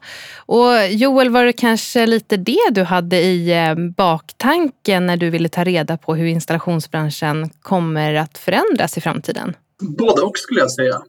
och 0.46 0.88
Joel, 0.90 1.30
var 1.30 1.44
det 1.44 1.52
kanske 1.52 2.06
lite 2.06 2.36
det 2.36 2.70
du 2.70 2.82
hade 2.82 3.20
i 3.20 3.52
eh, 3.52 3.74
baktanken 3.96 5.06
när 5.06 5.16
du 5.16 5.30
ville 5.30 5.48
ta 5.48 5.64
reda 5.64 5.96
på 5.96 6.14
hur 6.14 6.26
installationsbranschen 6.26 7.50
kommer 7.62 8.14
att 8.14 8.38
förändras 8.38 8.98
i 8.98 9.00
framtiden? 9.00 9.56
Både 9.98 10.22
och 10.22 10.38
skulle 10.38 10.60
jag 10.60 10.72
säga. 10.72 11.02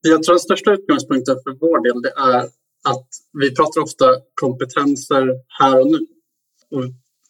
Jag 0.00 0.22
tror 0.22 0.34
den 0.34 0.40
största 0.40 0.72
utgångspunkten 0.72 1.36
för 1.44 1.50
vår 1.60 1.84
del 1.84 2.02
det 2.02 2.12
är 2.16 2.42
att 2.84 3.08
vi 3.32 3.54
pratar 3.54 3.80
ofta 3.80 4.06
kompetenser 4.40 5.28
här 5.60 5.80
och 5.80 5.86
nu. 5.86 5.98
Och 6.70 6.84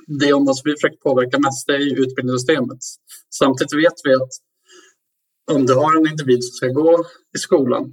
det 0.06 0.28
som 0.28 0.62
vi 0.64 0.72
försöker 0.72 0.96
påverka 0.96 1.38
mest 1.38 1.68
är 1.68 1.78
ju 1.78 1.90
utbildningssystemet. 1.90 2.78
Samtidigt 3.34 3.84
vet 3.84 4.00
vi 4.04 4.14
att 4.14 4.30
om 5.52 5.66
du 5.66 5.74
har 5.74 5.96
en 5.96 6.10
individ 6.10 6.44
som 6.44 6.52
ska 6.56 6.66
gå 6.66 7.04
i 7.36 7.38
skolan, 7.38 7.92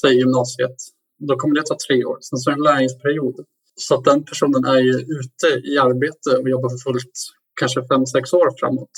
säg 0.00 0.18
gymnasiet, 0.18 0.76
då 1.18 1.36
kommer 1.36 1.54
det 1.54 1.62
ta 1.62 1.76
tre 1.88 2.04
år. 2.04 2.18
Sen 2.20 2.38
så 2.38 2.50
är 2.50 2.54
det 2.54 2.58
en 2.58 2.62
lärlingsperiod. 2.62 3.36
Så 3.74 3.94
att 3.94 4.04
den 4.04 4.24
personen 4.24 4.64
är 4.64 4.78
ju 4.78 4.94
ute 4.94 5.68
i 5.68 5.78
arbete 5.78 6.30
och 6.40 6.48
jobbar 6.48 6.68
för 6.68 6.78
fullt 6.78 7.16
kanske 7.60 7.86
fem, 7.88 8.06
sex 8.06 8.32
år 8.32 8.48
framåt. 8.60 8.90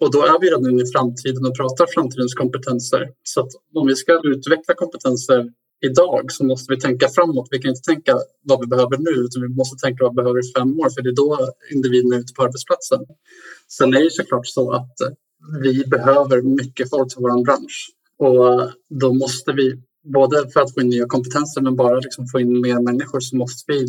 Och 0.00 0.12
då 0.12 0.22
är 0.22 0.40
vi 0.40 0.46
redan 0.50 0.80
i 0.80 0.92
framtiden 0.92 1.46
och 1.46 1.56
pratar 1.56 1.86
framtidens 1.94 2.34
kompetenser. 2.34 3.10
Så 3.22 3.40
att 3.40 3.52
om 3.74 3.86
vi 3.86 3.96
ska 3.96 4.20
utveckla 4.24 4.74
kompetenser 4.74 5.50
idag 5.80 6.32
så 6.32 6.44
måste 6.44 6.74
vi 6.74 6.80
tänka 6.80 7.08
framåt. 7.08 7.48
Vi 7.50 7.58
kan 7.58 7.70
inte 7.70 7.92
tänka 7.92 8.18
vad 8.42 8.60
vi 8.60 8.66
behöver 8.66 8.96
nu 8.98 9.10
utan 9.10 9.42
vi 9.42 9.48
måste 9.48 9.86
tänka 9.86 10.04
vad 10.04 10.12
vi 10.12 10.16
behöver 10.22 10.40
i 10.40 10.52
fem 10.58 10.80
år 10.80 10.90
för 10.90 11.02
det 11.02 11.08
är 11.08 11.16
då 11.16 11.38
individen 11.74 12.12
är 12.12 12.18
ute 12.18 12.32
på 12.32 12.42
arbetsplatsen. 12.42 13.00
Sen 13.68 13.94
är 13.94 14.04
det 14.04 14.12
såklart 14.12 14.46
så 14.46 14.72
att 14.72 14.94
vi 15.62 15.84
behöver 15.84 16.42
mycket 16.42 16.90
folk 16.90 17.08
till 17.08 17.22
vår 17.22 17.44
bransch 17.44 17.90
och 18.18 18.70
då 19.00 19.12
måste 19.12 19.52
vi 19.52 19.82
både 20.12 20.50
för 20.52 20.60
att 20.60 20.74
få 20.74 20.80
in 20.80 20.88
nya 20.88 21.06
kompetenser 21.06 21.60
men 21.60 21.76
bara 21.76 21.98
liksom 21.98 22.26
få 22.26 22.40
in 22.40 22.60
mer 22.60 22.80
människor 22.80 23.20
så 23.20 23.36
måste 23.36 23.72
vi 23.72 23.86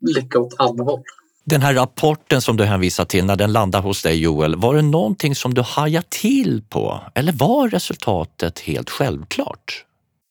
blicka 0.00 0.38
åt 0.38 0.54
alla 0.58 0.84
håll. 0.84 1.02
Den 1.44 1.60
här 1.60 1.74
rapporten 1.74 2.40
som 2.40 2.56
du 2.56 2.64
hänvisar 2.64 3.04
till, 3.04 3.24
när 3.24 3.36
den 3.36 3.52
landar 3.52 3.80
hos 3.82 4.02
dig 4.02 4.20
Joel, 4.20 4.56
var 4.56 4.74
det 4.74 4.82
någonting 4.82 5.34
som 5.34 5.54
du 5.54 5.62
hajade 5.62 6.06
till 6.10 6.62
på? 6.68 7.00
Eller 7.14 7.32
var 7.32 7.68
resultatet 7.68 8.58
helt 8.58 8.90
självklart? 8.90 9.84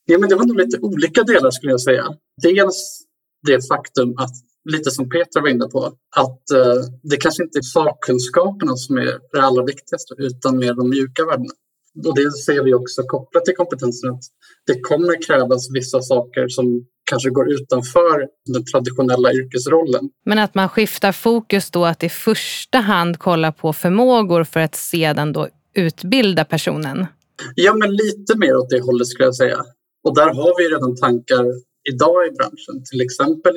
Ja, 0.06 0.18
men 0.18 0.30
det 0.30 0.36
var 0.36 0.46
nog 0.46 0.58
lite 0.58 0.78
olika 0.78 1.24
delar 1.24 1.52
skulle 1.52 1.72
jag 1.72 1.82
säga. 1.82 2.06
Dels 2.42 3.02
det 3.48 3.68
faktum 3.68 4.14
att, 4.18 4.32
lite 4.70 4.92
som 4.92 5.10
Peter 5.10 5.42
var 5.42 5.48
inne 5.48 5.66
på, 5.66 5.86
att 6.16 6.52
eh, 6.52 6.84
det 7.04 7.18
kanske 7.18 7.44
inte 7.44 7.60
är 7.60 7.62
sakkunskaperna 7.62 8.76
som 8.76 8.98
är 8.98 9.20
det 9.34 9.42
allra 9.42 9.64
viktigaste 9.64 10.14
utan 10.18 10.58
mer 10.58 10.74
de 10.74 10.90
mjuka 10.90 11.26
värdena. 11.26 11.54
Och 12.06 12.16
det 12.16 12.32
ser 12.32 12.64
vi 12.64 12.74
också 12.74 13.04
kopplat 13.04 13.46
till 13.46 13.56
kompetensen 13.56 14.10
att 14.10 14.24
det 14.68 14.80
kommer 14.80 15.24
krävas 15.28 15.72
vissa 15.74 16.02
saker 16.02 16.48
som 16.48 16.86
kanske 17.10 17.30
går 17.30 17.52
utanför 17.52 18.28
den 18.54 18.66
traditionella 18.66 19.34
yrkesrollen. 19.34 20.10
Men 20.26 20.40
att 20.40 20.56
man 20.56 20.70
skiftar 20.70 21.12
fokus 21.12 21.72
då 21.72 21.86
att 21.86 22.04
i 22.04 22.10
första 22.10 22.78
hand 22.78 23.20
kolla 23.20 23.52
på 23.52 23.74
förmågor 23.74 24.44
för 24.44 24.60
att 24.60 24.76
sedan 24.76 25.34
då 25.34 25.48
utbilda 25.76 26.46
personen? 26.46 27.06
Ja, 27.56 27.74
men 27.74 27.96
lite 27.96 28.38
mer 28.38 28.56
åt 28.56 28.70
det 28.70 28.80
hållet 28.80 29.08
skulle 29.08 29.26
jag 29.26 29.36
säga. 29.36 29.62
Och 30.04 30.16
där 30.16 30.30
har 30.34 30.58
vi 30.58 30.76
redan 30.76 30.96
tankar 30.96 31.46
idag 31.94 32.28
i 32.28 32.32
branschen. 32.32 32.84
Till 32.90 33.02
exempel 33.02 33.54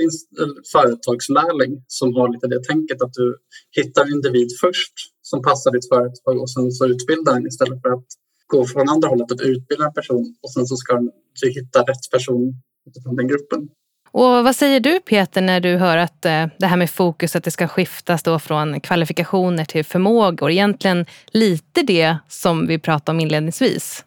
företagslärling 0.73 1.73
som 1.87 2.15
har 2.17 2.33
lite 2.33 2.47
det 2.47 2.65
tänket 2.65 3.03
att 3.03 3.13
du 3.13 3.37
hittar 3.71 4.03
en 4.05 4.13
individ 4.13 4.49
först 4.61 4.95
som 5.23 5.43
passar 5.43 5.71
ditt 5.73 5.89
företag 5.89 6.41
och 6.43 6.51
sen 6.51 6.71
så 6.73 6.87
utbildar 6.87 7.35
den 7.35 7.47
istället 7.47 7.83
för 7.83 7.91
att 7.97 8.07
gå 8.47 8.67
från 8.67 8.89
andra 8.89 9.09
hållet 9.09 9.33
att 9.33 9.41
utbilda 9.41 9.85
en 9.85 9.93
person 9.93 10.35
och 10.43 10.53
sen 10.53 10.67
så 10.67 10.77
ska 10.77 10.99
du 11.41 11.49
hitta 11.49 11.81
rätt 11.81 12.11
person 12.13 12.55
utifrån 12.87 13.17
den 13.17 13.29
gruppen. 13.29 13.69
Och 14.11 14.45
vad 14.45 14.57
säger 14.57 14.81
du 14.81 15.01
Peter 15.01 15.43
när 15.43 15.61
du 15.61 15.77
hör 15.77 15.97
att 15.97 16.25
eh, 16.25 16.47
det 16.59 16.67
här 16.67 16.77
med 16.77 16.91
fokus 16.91 17.37
att 17.37 17.45
det 17.45 17.51
ska 17.51 17.69
skiftas 17.69 18.23
då 18.23 18.39
från 18.39 18.81
kvalifikationer 18.81 19.65
till 19.65 19.85
förmågor? 19.85 20.51
Egentligen 20.51 21.07
lite 21.33 21.83
det 21.83 22.17
som 22.29 22.67
vi 22.67 22.79
pratade 22.79 23.17
om 23.17 23.21
inledningsvis. 23.21 24.05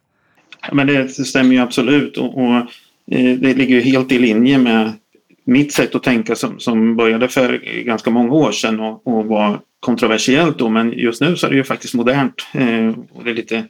Men 0.72 0.86
det 0.86 1.08
stämmer 1.08 1.54
ju 1.54 1.60
absolut 1.60 2.16
och, 2.16 2.38
och 2.38 2.56
eh, 3.10 3.38
det 3.38 3.54
ligger 3.54 3.74
ju 3.74 3.80
helt 3.80 4.12
i 4.12 4.18
linje 4.18 4.58
med 4.58 4.92
mitt 5.44 5.72
sätt 5.72 5.94
att 5.94 6.02
tänka 6.02 6.34
som, 6.34 6.60
som 6.60 6.96
började 6.96 7.28
för 7.28 7.82
ganska 7.84 8.10
många 8.10 8.32
år 8.32 8.52
sedan 8.52 8.80
och, 8.80 9.06
och 9.06 9.26
var 9.26 9.60
kontroversiellt 9.80 10.58
då 10.58 10.68
men 10.68 10.92
just 10.92 11.20
nu 11.20 11.36
så 11.36 11.46
är 11.46 11.50
det 11.50 11.56
ju 11.56 11.64
faktiskt 11.64 11.94
modernt 11.94 12.46
eh, 12.54 12.88
och 13.12 13.24
det 13.24 13.30
är 13.30 13.34
lite, 13.34 13.64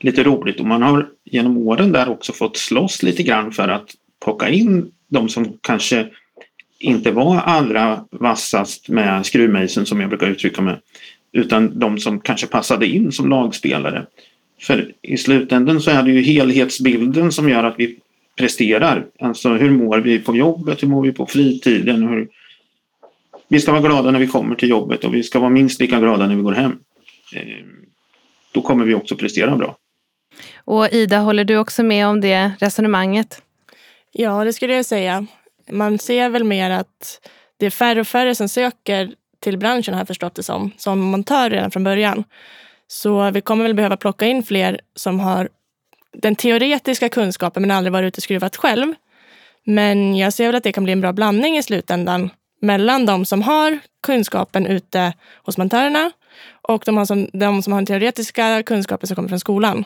lite 0.00 0.22
roligt 0.22 0.60
och 0.60 0.66
man 0.66 0.82
har 0.82 1.08
genom 1.24 1.56
åren 1.58 1.92
där 1.92 2.08
också 2.08 2.32
fått 2.32 2.56
slåss 2.56 3.02
lite 3.02 3.22
grann 3.22 3.52
för 3.52 3.68
att 3.68 3.94
plocka 4.24 4.48
in 4.48 4.92
de 5.08 5.28
som 5.28 5.58
kanske 5.60 6.08
inte 6.78 7.10
var 7.10 7.36
allra 7.36 8.04
vassast 8.10 8.88
med 8.88 9.26
skruvmejseln 9.26 9.86
som 9.86 10.00
jag 10.00 10.08
brukar 10.08 10.26
uttrycka 10.26 10.62
mig 10.62 10.76
utan 11.32 11.78
de 11.78 11.98
som 11.98 12.20
kanske 12.20 12.46
passade 12.46 12.86
in 12.86 13.12
som 13.12 13.28
lagspelare. 13.28 14.06
För 14.60 14.92
i 15.02 15.16
slutändan 15.16 15.80
så 15.80 15.90
är 15.90 16.02
det 16.02 16.10
ju 16.10 16.22
helhetsbilden 16.22 17.32
som 17.32 17.48
gör 17.48 17.64
att 17.64 17.74
vi 17.78 17.98
presterar. 18.36 19.06
Alltså 19.18 19.48
hur 19.48 19.70
mår 19.70 19.98
vi 19.98 20.18
på 20.18 20.36
jobbet, 20.36 20.82
hur 20.82 20.88
mår 20.88 21.02
vi 21.02 21.12
på 21.12 21.26
fritiden? 21.26 22.08
Hur... 22.08 22.28
Vi 23.48 23.60
ska 23.60 23.72
vara 23.72 23.82
glada 23.82 24.10
när 24.10 24.18
vi 24.18 24.26
kommer 24.26 24.54
till 24.54 24.68
jobbet 24.68 25.04
och 25.04 25.14
vi 25.14 25.22
ska 25.22 25.38
vara 25.38 25.50
minst 25.50 25.80
lika 25.80 26.00
glada 26.00 26.26
när 26.26 26.36
vi 26.36 26.42
går 26.42 26.52
hem. 26.52 26.72
Ehm, 27.34 27.86
då 28.52 28.62
kommer 28.62 28.84
vi 28.84 28.94
också 28.94 29.16
prestera 29.16 29.56
bra. 29.56 29.76
Och 30.56 30.88
Ida, 30.92 31.18
håller 31.18 31.44
du 31.44 31.56
också 31.56 31.82
med 31.82 32.06
om 32.06 32.20
det 32.20 32.52
resonemanget? 32.60 33.42
Ja, 34.12 34.44
det 34.44 34.52
skulle 34.52 34.74
jag 34.74 34.84
säga. 34.84 35.26
Man 35.70 35.98
ser 35.98 36.28
väl 36.28 36.44
mer 36.44 36.70
att 36.70 37.28
det 37.56 37.66
är 37.66 37.70
färre 37.70 38.00
och 38.00 38.06
färre 38.06 38.34
som 38.34 38.48
söker 38.48 39.14
till 39.40 39.58
branschen 39.58 39.94
har 39.94 40.00
jag 40.00 40.08
förstått 40.08 40.34
det 40.34 40.42
som, 40.42 40.70
som 40.76 40.98
montör 40.98 41.50
redan 41.50 41.70
från 41.70 41.84
början. 41.84 42.24
Så 42.86 43.30
vi 43.30 43.40
kommer 43.40 43.64
väl 43.64 43.74
behöva 43.74 43.96
plocka 43.96 44.26
in 44.26 44.42
fler 44.42 44.80
som 44.94 45.20
har 45.20 45.48
den 46.12 46.36
teoretiska 46.36 47.08
kunskapen 47.08 47.62
men 47.62 47.70
aldrig 47.70 47.92
varit 47.92 48.06
ute 48.08 48.18
och 48.18 48.22
skruvat 48.22 48.56
själv. 48.56 48.94
Men 49.64 50.16
jag 50.16 50.32
ser 50.32 50.46
väl 50.46 50.54
att 50.54 50.62
det 50.62 50.72
kan 50.72 50.84
bli 50.84 50.92
en 50.92 51.00
bra 51.00 51.12
blandning 51.12 51.58
i 51.58 51.62
slutändan 51.62 52.30
mellan 52.60 53.06
de 53.06 53.24
som 53.24 53.42
har 53.42 53.78
kunskapen 54.02 54.66
ute 54.66 55.12
hos 55.44 55.58
montörerna 55.58 56.10
och 56.62 56.82
de 56.86 57.06
som, 57.06 57.28
de 57.32 57.62
som 57.62 57.72
har 57.72 57.80
den 57.80 57.86
teoretiska 57.86 58.62
kunskapen 58.62 59.06
som 59.06 59.14
kommer 59.14 59.28
från 59.28 59.40
skolan. 59.40 59.84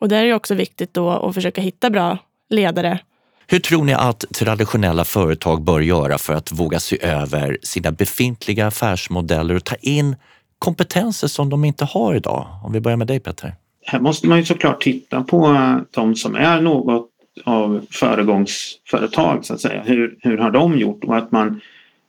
Och 0.00 0.08
där 0.08 0.22
är 0.22 0.26
det 0.26 0.34
också 0.34 0.54
viktigt 0.54 0.94
då 0.94 1.10
att 1.10 1.34
försöka 1.34 1.60
hitta 1.60 1.90
bra 1.90 2.18
ledare. 2.50 2.98
Hur 3.46 3.58
tror 3.58 3.84
ni 3.84 3.94
att 3.94 4.24
traditionella 4.34 5.04
företag 5.04 5.62
bör 5.62 5.80
göra 5.80 6.18
för 6.18 6.34
att 6.34 6.52
våga 6.52 6.80
se 6.80 6.98
över 7.02 7.58
sina 7.62 7.92
befintliga 7.92 8.66
affärsmodeller 8.66 9.54
och 9.54 9.64
ta 9.64 9.74
in 9.80 10.16
kompetenser 10.58 11.28
som 11.28 11.50
de 11.50 11.64
inte 11.64 11.84
har 11.84 12.14
idag? 12.14 12.46
Om 12.64 12.72
vi 12.72 12.80
börjar 12.80 12.96
med 12.96 13.06
dig 13.06 13.20
Petter. 13.20 13.54
Här 13.86 14.00
måste 14.00 14.26
man 14.26 14.38
ju 14.38 14.44
såklart 14.44 14.82
titta 14.82 15.22
på 15.22 15.60
de 15.90 16.14
som 16.14 16.34
är 16.34 16.60
något 16.60 17.10
av 17.44 17.86
föregångsföretag 17.90 19.44
så 19.44 19.54
att 19.54 19.60
säga. 19.60 19.82
Hur, 19.82 20.18
hur 20.20 20.38
har 20.38 20.50
de 20.50 20.78
gjort 20.78 21.04
och 21.04 21.16
att 21.16 21.32
man, 21.32 21.60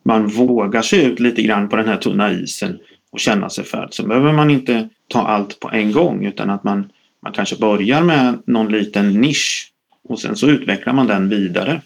man 0.03 0.27
vågar 0.27 0.81
sig 0.81 1.05
ut 1.05 1.19
lite 1.19 1.41
grann 1.41 1.69
på 1.69 1.75
den 1.75 1.87
här 1.87 1.97
tunna 1.97 2.31
isen 2.31 2.79
och 3.11 3.19
känna 3.19 3.49
sig 3.49 3.63
för. 3.63 3.87
Så 3.91 4.07
behöver 4.07 4.33
man 4.33 4.49
inte 4.49 4.89
ta 5.07 5.21
allt 5.21 5.59
på 5.59 5.69
en 5.69 5.91
gång 5.91 6.25
utan 6.25 6.49
att 6.49 6.63
man, 6.63 6.91
man 7.23 7.33
kanske 7.33 7.55
börjar 7.55 8.01
med 8.01 8.43
någon 8.45 8.71
liten 8.71 9.21
nisch 9.21 9.73
och 10.09 10.19
sen 10.19 10.35
så 10.35 10.47
utvecklar 10.47 10.93
man 10.93 11.07
den 11.07 11.29
vidare. 11.29 11.81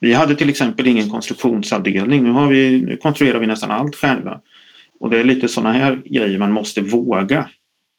Vi 0.00 0.12
hade 0.12 0.34
till 0.34 0.50
exempel 0.50 0.86
ingen 0.86 1.10
konstruktionsavdelning. 1.10 2.24
Nu, 2.24 2.30
har 2.30 2.48
vi, 2.48 2.82
nu 2.82 2.96
konstruerar 2.96 3.38
vi 3.38 3.46
nästan 3.46 3.70
allt 3.70 3.96
själva. 3.96 4.40
Och 5.00 5.10
det 5.10 5.18
är 5.18 5.24
lite 5.24 5.48
sådana 5.48 5.72
här 5.72 6.02
grejer 6.04 6.38
man 6.38 6.52
måste 6.52 6.80
våga. 6.80 7.48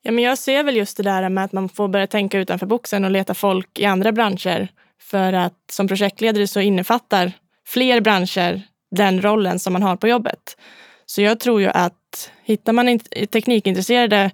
Ja, 0.04 0.12
men 0.12 0.24
jag 0.24 0.38
ser 0.38 0.64
väl 0.64 0.76
just 0.76 0.98
det 0.98 1.04
där 1.04 1.30
med 1.30 1.44
att 1.44 1.52
man 1.52 1.70
får 1.70 1.88
börja 1.88 2.08
tänka 2.08 2.40
utanför 2.40 2.66
boxen 2.66 3.06
och 3.06 3.12
leta 3.12 3.34
folk 3.34 3.80
i 3.80 3.86
andra 3.86 4.12
branscher. 4.12 4.68
För 5.02 5.34
att 5.34 5.72
som 5.72 5.88
projektledare 5.88 6.48
så 6.48 6.60
innefattar 6.60 7.32
fler 7.68 8.02
branscher 8.02 8.62
den 8.92 9.22
rollen 9.22 9.60
som 9.60 9.74
man 9.74 9.84
har 9.84 9.96
på 9.96 10.08
jobbet. 10.08 10.58
Så 11.06 11.22
jag 11.22 11.40
tror 11.40 11.62
ju 11.62 11.68
att 11.68 12.32
hittar 12.44 12.74
man 12.74 13.00
teknikintresserade 13.32 14.32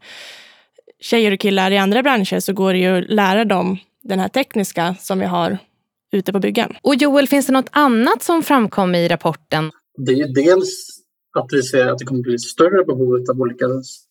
tjejer 1.01 1.31
och 1.31 1.39
killar 1.39 1.71
i 1.71 1.77
andra 1.77 2.03
branscher 2.03 2.39
så 2.39 2.53
går 2.53 2.73
det 2.73 2.79
ju 2.79 2.97
att 2.97 3.09
lära 3.09 3.45
dem 3.45 3.77
den 4.03 4.19
här 4.19 4.29
tekniska 4.29 4.95
som 4.99 5.19
vi 5.19 5.25
har 5.25 5.57
ute 6.11 6.31
på 6.31 6.39
byggen. 6.39 6.73
Och 6.81 6.95
Joel, 6.95 7.27
finns 7.27 7.47
det 7.47 7.53
något 7.53 7.69
annat 7.71 8.23
som 8.23 8.43
framkom 8.43 8.95
i 8.95 9.07
rapporten? 9.07 9.71
Det 9.97 10.11
är 10.11 10.33
dels 10.33 11.01
att 11.39 11.47
vi 11.51 11.63
ser 11.63 11.87
att 11.87 11.97
det 11.97 12.05
kommer 12.05 12.21
bli 12.21 12.39
större 12.39 12.85
behov 12.85 13.25
av 13.31 13.41
olika 13.41 13.65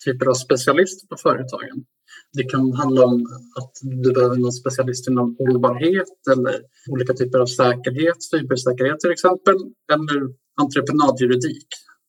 typer 0.05 0.27
av 0.27 0.35
specialister 0.35 1.07
på 1.07 1.17
företagen. 1.17 1.85
Det 2.33 2.45
kan 2.45 2.73
handla 2.73 3.05
om 3.05 3.27
att 3.59 3.73
du 3.83 4.13
behöver 4.13 4.37
någon 4.37 4.53
specialist 4.53 5.09
inom 5.09 5.37
hållbarhet 5.39 6.09
eller 6.33 6.55
olika 6.91 7.13
typer 7.13 7.39
av 7.39 7.47
säkerhet, 7.47 8.23
cybersäkerhet 8.23 9.01
till 9.01 9.11
exempel, 9.11 9.55
eller 9.93 10.21
entreprenadjuridik. 10.63 11.67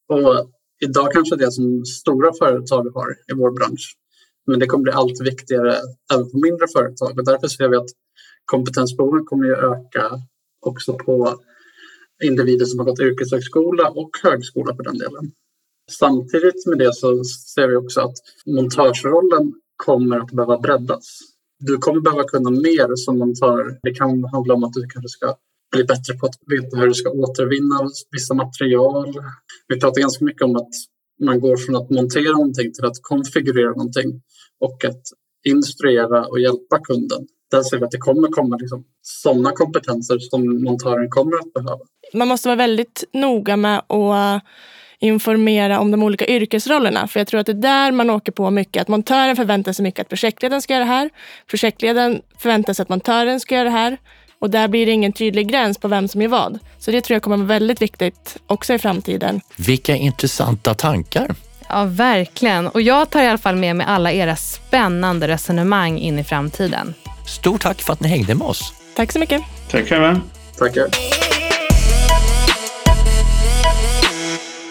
Och 0.09 0.51
idag 0.85 1.11
kanske 1.13 1.35
det 1.35 1.45
är 1.45 1.49
som 1.49 1.85
stora 1.85 2.31
företag 2.39 2.83
har 2.93 3.09
i 3.31 3.33
vår 3.35 3.51
bransch. 3.51 3.95
Men 4.51 4.59
det 4.59 4.65
kommer 4.65 4.83
bli 4.83 4.91
allt 4.91 5.21
viktigare 5.21 5.75
även 6.13 6.31
på 6.31 6.37
mindre 6.37 6.67
företag 6.75 7.19
och 7.19 7.25
därför 7.25 7.47
ser 7.47 7.69
vi 7.69 7.75
att 7.75 7.89
kompetensbehoven 8.45 9.25
kommer 9.25 9.51
att 9.51 9.63
öka 9.63 10.11
också 10.65 10.93
på 10.93 11.39
individer 12.23 12.65
som 12.65 12.79
har 12.79 12.85
gått 12.85 12.99
yrkeshögskola 12.99 13.89
och 13.89 14.09
högskola 14.23 14.75
för 14.75 14.83
den 14.83 14.97
delen. 14.97 15.31
Samtidigt 15.91 16.65
med 16.65 16.77
det 16.77 16.93
så 16.95 17.23
ser 17.23 17.67
vi 17.67 17.75
också 17.75 18.01
att 18.01 18.15
montörsrollen 18.45 19.53
kommer 19.75 20.19
att 20.19 20.31
behöva 20.31 20.57
breddas. 20.57 21.19
Du 21.59 21.77
kommer 21.77 22.01
behöva 22.01 22.23
kunna 22.23 22.49
mer 22.49 22.95
som 22.95 23.19
montör. 23.19 23.79
Det 23.83 23.93
kan 23.93 24.23
handla 24.23 24.53
om 24.53 24.63
att 24.63 24.73
du 24.73 24.81
kanske 24.81 25.09
ska 25.09 25.35
bli 25.71 25.83
bättre 25.83 26.13
på 26.13 26.25
att 26.25 26.35
veta 26.47 26.77
hur 26.77 26.87
du 26.87 26.93
ska 26.93 27.09
återvinna 27.09 27.89
vissa 28.11 28.33
material. 28.33 29.13
Vi 29.67 29.79
pratar 29.79 30.01
ganska 30.01 30.25
mycket 30.25 30.41
om 30.41 30.55
att 30.55 30.73
man 31.21 31.39
går 31.39 31.57
från 31.57 31.75
att 31.75 31.89
montera 31.89 32.31
någonting 32.31 32.73
till 32.73 32.85
att 32.85 33.01
konfigurera 33.01 33.69
någonting 33.69 34.21
och 34.61 34.85
att 34.85 35.01
instruera 35.43 36.25
och 36.25 36.39
hjälpa 36.39 36.79
kunden. 36.79 37.27
Där 37.51 37.63
ser 37.63 37.77
vi 37.77 37.83
att 37.83 37.91
det 37.91 37.97
kommer 37.97 38.27
komma 38.27 38.57
liksom 38.57 38.83
sådana 39.01 39.51
kompetenser 39.51 40.19
som 40.19 40.63
montören 40.63 41.09
kommer 41.09 41.31
att 41.39 41.53
behöva. 41.53 41.79
Man 42.13 42.27
måste 42.27 42.47
vara 42.47 42.55
väldigt 42.55 43.03
noga 43.13 43.57
med 43.57 43.77
att 43.77 44.43
informera 44.99 45.79
om 45.79 45.91
de 45.91 46.03
olika 46.03 46.25
yrkesrollerna. 46.27 47.07
För 47.07 47.19
jag 47.19 47.27
tror 47.27 47.39
att 47.39 47.45
det 47.45 47.51
är 47.51 47.53
där 47.53 47.91
man 47.91 48.09
åker 48.09 48.31
på 48.31 48.51
mycket. 48.51 48.81
Att 48.81 48.87
montören 48.87 49.35
förväntar 49.35 49.73
sig 49.73 49.83
mycket 49.83 50.01
att 50.01 50.09
projektledaren 50.09 50.61
ska 50.61 50.73
göra 50.73 50.83
det 50.83 50.91
här. 50.91 51.09
Projektledaren 51.47 52.21
förväntar 52.37 52.73
sig 52.73 52.83
att 52.83 52.89
montören 52.89 53.39
ska 53.39 53.55
göra 53.55 53.63
det 53.63 53.69
här. 53.69 53.97
Och 54.39 54.49
där 54.49 54.67
blir 54.67 54.85
det 54.85 54.91
ingen 54.91 55.13
tydlig 55.13 55.49
gräns 55.49 55.77
på 55.77 55.87
vem 55.87 56.07
som 56.07 56.21
gör 56.21 56.29
vad. 56.29 56.59
Så 56.79 56.91
det 56.91 57.01
tror 57.01 57.15
jag 57.15 57.21
kommer 57.21 57.37
vara 57.37 57.47
väldigt 57.47 57.81
viktigt 57.81 58.37
också 58.47 58.73
i 58.73 58.79
framtiden. 58.79 59.41
Vilka 59.57 59.95
intressanta 59.95 60.73
tankar. 60.73 61.35
Ja, 61.71 61.85
verkligen. 61.85 62.67
Och 62.67 62.81
jag 62.81 63.09
tar 63.09 63.23
i 63.23 63.27
alla 63.27 63.37
fall 63.37 63.55
med 63.55 63.75
mig 63.75 63.85
alla 63.89 64.11
era 64.11 64.35
spännande 64.35 65.27
resonemang 65.27 65.97
in 65.97 66.19
i 66.19 66.23
framtiden. 66.23 66.93
Stort 67.27 67.61
tack 67.61 67.81
för 67.81 67.93
att 67.93 67.99
ni 67.99 68.07
hängde 68.07 68.35
med 68.35 68.47
oss. 68.47 68.73
Tack 68.95 69.11
så 69.11 69.19
mycket. 69.19 69.41
Tack 69.69 69.87
själva. 69.87 70.21
Tackar. 70.57 70.87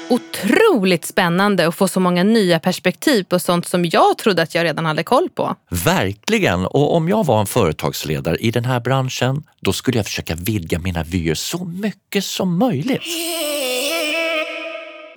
Otroligt 0.08 1.04
spännande 1.04 1.68
att 1.68 1.74
få 1.74 1.88
så 1.88 2.00
många 2.00 2.24
nya 2.24 2.60
perspektiv 2.60 3.24
på 3.24 3.38
sånt 3.38 3.66
som 3.68 3.84
jag 3.84 4.18
trodde 4.18 4.42
att 4.42 4.54
jag 4.54 4.64
redan 4.64 4.86
hade 4.86 5.02
koll 5.02 5.28
på. 5.34 5.56
Verkligen! 5.84 6.66
Och 6.66 6.94
om 6.94 7.08
jag 7.08 7.26
var 7.26 7.40
en 7.40 7.46
företagsledare 7.46 8.36
i 8.36 8.50
den 8.50 8.64
här 8.64 8.80
branschen, 8.80 9.42
då 9.60 9.72
skulle 9.72 9.96
jag 9.96 10.06
försöka 10.06 10.34
vidga 10.34 10.78
mina 10.78 11.02
vyer 11.02 11.34
så 11.34 11.64
mycket 11.64 12.24
som 12.24 12.58
möjligt. 12.58 13.02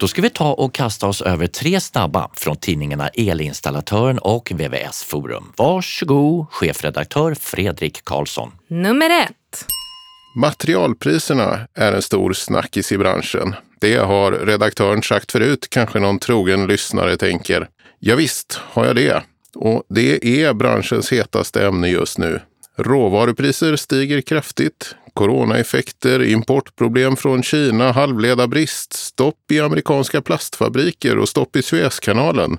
Då 0.04 0.08
ska 0.08 0.22
vi 0.22 0.30
ta 0.30 0.54
och 0.54 0.74
kasta 0.74 1.08
oss 1.08 1.22
över 1.22 1.48
tre 1.48 1.80
snabba 1.80 2.30
från 2.34 2.56
tidningarna 2.56 3.08
Elinstallatören 3.08 4.20
och 4.20 4.52
VVS 4.52 5.04
Forum. 5.04 5.54
Varsågod, 5.58 6.46
chefredaktör 6.52 7.34
Fredrik 7.34 8.04
Karlsson. 8.04 8.52
Nummer 8.68 9.10
ett. 9.10 9.66
Materialpriserna 10.38 11.60
är 11.74 11.94
en 11.94 12.02
stor 12.02 12.34
snackis 12.34 12.92
i 12.92 12.98
branschen. 12.98 13.56
Det 13.82 13.96
har 13.96 14.32
redaktören 14.32 15.04
sagt 15.04 15.32
förut, 15.32 15.68
kanske 15.70 16.00
någon 16.00 16.20
trogen 16.20 16.68
lyssnare 16.68 17.18
tänker. 17.18 17.70
Ja, 18.00 18.16
visst 18.16 18.60
har 18.64 18.86
jag 18.86 18.96
det. 18.96 19.24
Och 19.56 19.84
det 19.90 20.44
är 20.44 20.54
branschens 20.54 21.12
hetaste 21.12 21.66
ämne 21.66 21.88
just 21.88 22.18
nu. 22.18 22.42
Råvarupriser 22.78 23.76
stiger 23.76 24.22
kraftigt. 24.22 24.96
Coronaeffekter, 25.14 26.24
importproblem 26.24 27.16
från 27.16 27.44
Kina, 27.44 27.92
halvledarbrist, 27.92 28.94
stopp 28.94 29.52
i 29.52 29.60
amerikanska 29.60 30.22
plastfabriker 30.22 31.18
och 31.18 31.30
stopp 31.30 31.56
i 31.56 31.62
Suezkanalen. 31.62 32.58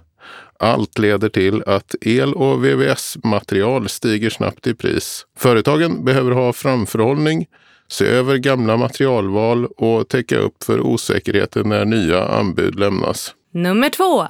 Allt 0.59 0.99
leder 0.99 1.29
till 1.29 1.63
att 1.67 1.95
el 2.01 2.35
och 2.35 2.65
VVS-material 2.65 3.89
stiger 3.89 4.31
snabbt 4.31 4.67
i 4.67 4.75
pris. 4.75 5.27
Företagen 5.39 6.05
behöver 6.05 6.31
ha 6.31 6.53
framförhållning, 6.53 7.47
se 7.89 8.07
över 8.07 8.37
gamla 8.37 8.77
materialval 8.77 9.67
och 9.67 10.09
täcka 10.09 10.39
upp 10.39 10.65
för 10.65 10.81
osäkerheten 10.81 11.69
när 11.69 11.85
nya 11.85 12.29
anbud 12.29 12.79
lämnas. 12.79 13.35
Nummer 13.53 13.91
två. 13.91 14.27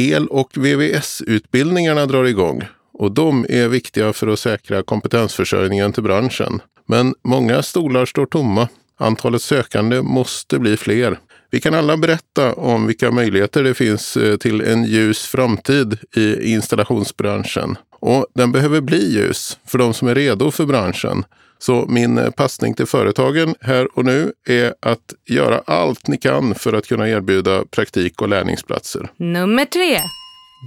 El 0.00 0.26
och 0.26 0.50
VVS-utbildningarna 0.56 2.06
drar 2.06 2.24
igång 2.24 2.62
och 2.92 3.12
de 3.12 3.46
är 3.48 3.68
viktiga 3.68 4.12
för 4.12 4.26
att 4.26 4.38
säkra 4.38 4.82
kompetensförsörjningen 4.82 5.92
till 5.92 6.02
branschen. 6.02 6.60
Men 6.92 7.14
många 7.24 7.62
stolar 7.62 8.06
står 8.06 8.26
tomma. 8.26 8.68
Antalet 8.98 9.42
sökande 9.42 10.02
måste 10.02 10.58
bli 10.58 10.76
fler. 10.76 11.18
Vi 11.50 11.60
kan 11.60 11.74
alla 11.74 11.96
berätta 11.96 12.52
om 12.54 12.86
vilka 12.86 13.10
möjligheter 13.10 13.64
det 13.64 13.74
finns 13.74 14.16
eh, 14.16 14.36
till 14.36 14.60
en 14.60 14.84
ljus 14.84 15.26
framtid 15.26 15.98
i 16.16 16.52
installationsbranschen. 16.52 17.76
Och 18.00 18.26
den 18.34 18.52
behöver 18.52 18.80
bli 18.80 19.12
ljus 19.12 19.58
för 19.66 19.78
de 19.78 19.94
som 19.94 20.08
är 20.08 20.14
redo 20.14 20.50
för 20.50 20.66
branschen. 20.66 21.24
Så 21.58 21.86
min 21.88 22.18
eh, 22.18 22.30
passning 22.30 22.74
till 22.74 22.86
företagen 22.86 23.54
här 23.60 23.98
och 23.98 24.04
nu 24.04 24.32
är 24.48 24.74
att 24.80 25.14
göra 25.28 25.62
allt 25.66 26.06
ni 26.08 26.16
kan 26.16 26.54
för 26.54 26.72
att 26.72 26.86
kunna 26.86 27.08
erbjuda 27.08 27.64
praktik 27.70 28.22
och 28.22 28.28
lärningsplatser. 28.28 29.10
Nummer 29.16 29.64
tre. 29.64 29.98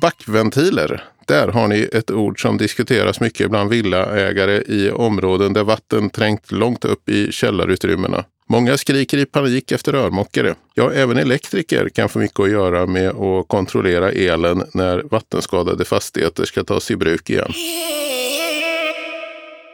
Backventiler. 0.01 1.03
Där 1.25 1.47
har 1.47 1.67
ni 1.67 1.89
ett 1.93 2.11
ord 2.11 2.41
som 2.41 2.57
diskuteras 2.57 3.19
mycket 3.19 3.49
bland 3.49 3.69
villaägare 3.69 4.63
i 4.67 4.91
områden 4.91 5.53
där 5.53 5.63
vatten 5.63 6.09
trängt 6.09 6.51
långt 6.51 6.85
upp 6.85 7.09
i 7.09 7.31
källarutrymmena. 7.31 8.25
Många 8.49 8.77
skriker 8.77 9.17
i 9.17 9.25
panik 9.25 9.71
efter 9.71 9.91
rörmokare. 9.91 10.55
Ja, 10.73 10.91
även 10.93 11.17
elektriker 11.17 11.89
kan 11.89 12.09
få 12.09 12.19
mycket 12.19 12.39
att 12.39 12.51
göra 12.51 12.85
med 12.85 13.09
att 13.09 13.47
kontrollera 13.47 14.11
elen 14.11 14.63
när 14.73 15.01
vattenskadade 15.11 15.85
fastigheter 15.85 16.45
ska 16.45 16.63
tas 16.63 16.91
i 16.91 16.95
bruk 16.95 17.29
igen. 17.29 17.51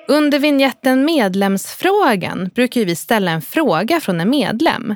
Under 0.07 0.39
vignetten 0.39 1.05
Medlemsfrågan 1.05 2.49
brukar 2.55 2.85
vi 2.85 2.95
ställa 2.95 3.31
en 3.31 3.41
fråga 3.41 3.99
från 3.99 4.21
en 4.21 4.29
medlem. 4.29 4.95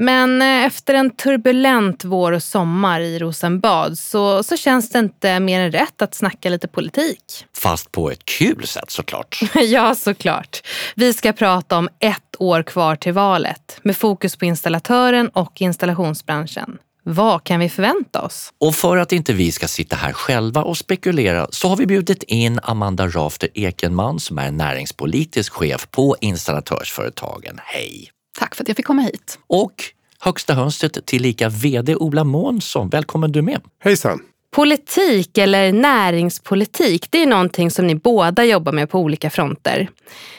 Men 0.00 0.42
eh, 0.42 0.64
efter 0.64 0.94
en 0.94 1.10
turbulent 1.10 2.04
vår 2.04 2.32
och 2.32 2.42
sommar 2.42 3.00
i 3.00 3.18
Rosenbad 3.18 3.98
så, 3.98 4.42
så 4.42 4.56
känns 4.56 4.90
det 4.90 4.98
inte 4.98 5.40
mer 5.40 5.60
än 5.60 5.72
rätt 5.72 6.02
att 6.02 6.14
snacka 6.14 6.50
lite 6.50 6.68
politik. 6.68 7.22
Fast 7.56 7.92
på 7.92 8.10
ett 8.10 8.24
kul 8.24 8.66
sätt 8.66 8.90
såklart. 8.90 9.40
ja, 9.54 9.94
såklart. 9.94 10.60
Vi 10.96 11.12
ska 11.12 11.32
prata 11.32 11.78
om 11.78 11.88
ett 11.98 12.36
år 12.38 12.62
kvar 12.62 12.96
till 12.96 13.12
valet 13.12 13.78
med 13.82 13.96
fokus 13.96 14.36
på 14.36 14.44
installatören 14.44 15.28
och 15.28 15.60
installationsbranschen. 15.60 16.78
Vad 17.02 17.44
kan 17.44 17.60
vi 17.60 17.68
förvänta 17.68 18.22
oss? 18.22 18.52
Och 18.60 18.74
för 18.74 18.96
att 18.96 19.12
inte 19.12 19.32
vi 19.32 19.52
ska 19.52 19.68
sitta 19.68 19.96
här 19.96 20.12
själva 20.12 20.62
och 20.62 20.76
spekulera 20.76 21.46
så 21.50 21.68
har 21.68 21.76
vi 21.76 21.86
bjudit 21.86 22.22
in 22.22 22.60
Amanda 22.62 23.08
Rafter 23.08 23.48
Ekenman 23.54 24.20
som 24.20 24.38
är 24.38 24.50
näringspolitisk 24.50 25.52
chef 25.52 25.90
på 25.90 26.16
Installatörsföretagen. 26.20 27.60
Hej! 27.64 28.10
Tack 28.38 28.54
för 28.54 28.64
att 28.64 28.68
jag 28.68 28.76
fick 28.76 28.86
komma 28.86 29.02
hit. 29.02 29.38
Och 29.46 29.84
högsta 30.20 30.54
hönset 30.54 31.06
tillika 31.06 31.48
VD 31.48 31.96
Ola 31.96 32.24
Månsson. 32.24 32.88
Välkommen 32.88 33.32
du 33.32 33.42
med. 33.42 33.60
Hejsan! 33.78 34.20
Politik 34.50 35.38
eller 35.38 35.72
näringspolitik, 35.72 37.06
det 37.10 37.22
är 37.22 37.26
någonting 37.26 37.70
som 37.70 37.86
ni 37.86 37.94
båda 37.94 38.44
jobbar 38.44 38.72
med 38.72 38.90
på 38.90 38.98
olika 38.98 39.30
fronter. 39.30 39.88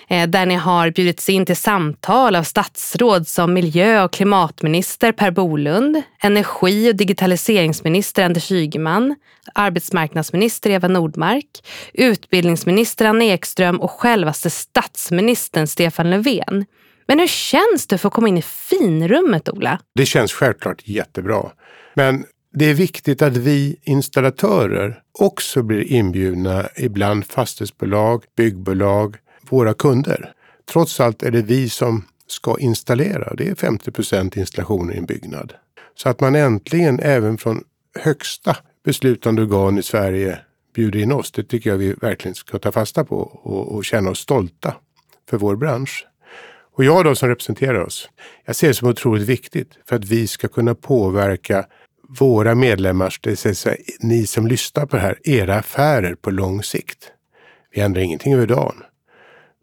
Eh, 0.08 0.28
där 0.28 0.46
ni 0.46 0.56
har 0.56 0.92
bjudits 0.92 1.30
in 1.30 1.46
till 1.46 1.56
samtal 1.56 2.36
av 2.36 2.44
statsråd 2.44 3.28
som 3.28 3.54
miljö 3.54 4.04
och 4.04 4.14
klimatminister 4.14 5.12
Per 5.12 5.32
Bolund, 5.32 6.02
energi 6.24 6.92
och 6.92 6.96
digitaliseringsminister 6.96 8.26
Anders 8.26 8.52
Ygeman, 8.52 9.16
arbetsmarknadsminister 9.54 10.70
Eva 10.70 10.88
Nordmark, 10.88 11.50
utbildningsminister 11.94 13.06
Anna 13.06 13.24
Ekström 13.24 13.82
och 13.82 13.92
självaste 13.92 14.50
statsministern 14.50 15.68
Stefan 15.68 16.10
Löfven. 16.10 16.66
Men 17.10 17.20
hur 17.20 17.28
känns 17.28 17.88
det 17.88 17.98
för 17.98 18.08
att 18.08 18.14
komma 18.14 18.28
in 18.28 18.38
i 18.38 18.42
finrummet, 18.42 19.50
Ola? 19.50 19.80
Det 19.96 20.06
känns 20.06 20.34
självklart 20.34 20.82
jättebra. 20.88 21.52
Men 21.94 22.26
det 22.54 22.66
är 22.66 22.74
viktigt 22.74 23.22
att 23.22 23.38
vi 23.38 23.80
installatörer 23.84 25.02
också 25.20 25.64
blir 25.64 25.84
inbjudna 25.84 26.70
ibland 26.76 27.26
fastighetsbolag, 27.26 28.24
byggbolag, 28.38 29.18
våra 29.50 29.74
kunder. 29.74 30.34
Trots 30.72 31.00
allt 31.00 31.24
är 31.24 31.32
det 31.32 31.42
vi 31.42 31.70
som 31.70 32.06
ska 32.28 32.60
installera. 32.60 33.34
Det 33.36 33.50
är 33.50 33.56
50 33.56 33.92
procent 33.92 34.38
installationer 34.38 34.94
i 34.94 34.98
en 34.98 35.06
byggnad. 35.06 35.54
Så 35.96 36.10
att 36.10 36.20
man 36.20 36.36
äntligen 36.36 37.00
även 37.00 37.38
från 37.38 37.64
högsta 38.00 38.58
beslutande 38.86 39.42
organ 39.42 39.78
i 39.78 39.84
Sverige 39.84 40.40
bjuder 40.76 41.00
in 41.00 41.12
oss. 41.12 41.32
Det 41.32 41.44
tycker 41.44 41.70
jag 41.70 41.78
vi 41.78 41.94
verkligen 41.94 42.36
ska 42.36 42.60
ta 42.60 42.72
fasta 42.72 43.06
på 43.06 43.18
och, 43.18 43.76
och 43.76 43.86
känna 43.86 44.10
oss 44.10 44.20
stolta 44.20 44.76
för 45.30 45.38
vår 45.38 45.56
bransch. 45.56 46.06
Och 46.80 46.86
jag 46.86 47.06
då 47.06 47.16
som 47.16 47.30
representerar 47.30 47.80
oss, 47.80 48.10
jag 48.46 48.56
ser 48.56 48.68
det 48.68 48.74
som 48.74 48.88
otroligt 48.88 49.28
viktigt 49.28 49.78
för 49.86 49.96
att 49.96 50.06
vi 50.06 50.28
ska 50.28 50.48
kunna 50.48 50.76
påverka 50.76 51.66
våra 52.20 52.56
medlemmars, 52.56 53.20
det 53.22 53.46
vill 53.46 53.56
säga 53.56 53.78
ni 54.00 54.28
som 54.28 54.48
lyssnar 54.48 54.86
på 54.86 54.96
det 54.96 55.02
här, 55.02 55.20
era 55.24 55.56
affärer 55.56 56.16
på 56.16 56.32
lång 56.32 56.64
sikt. 56.64 57.12
Vi 57.72 57.82
ändrar 57.82 58.02
ingenting 58.02 58.34
över 58.34 58.48
dagen. 58.48 58.76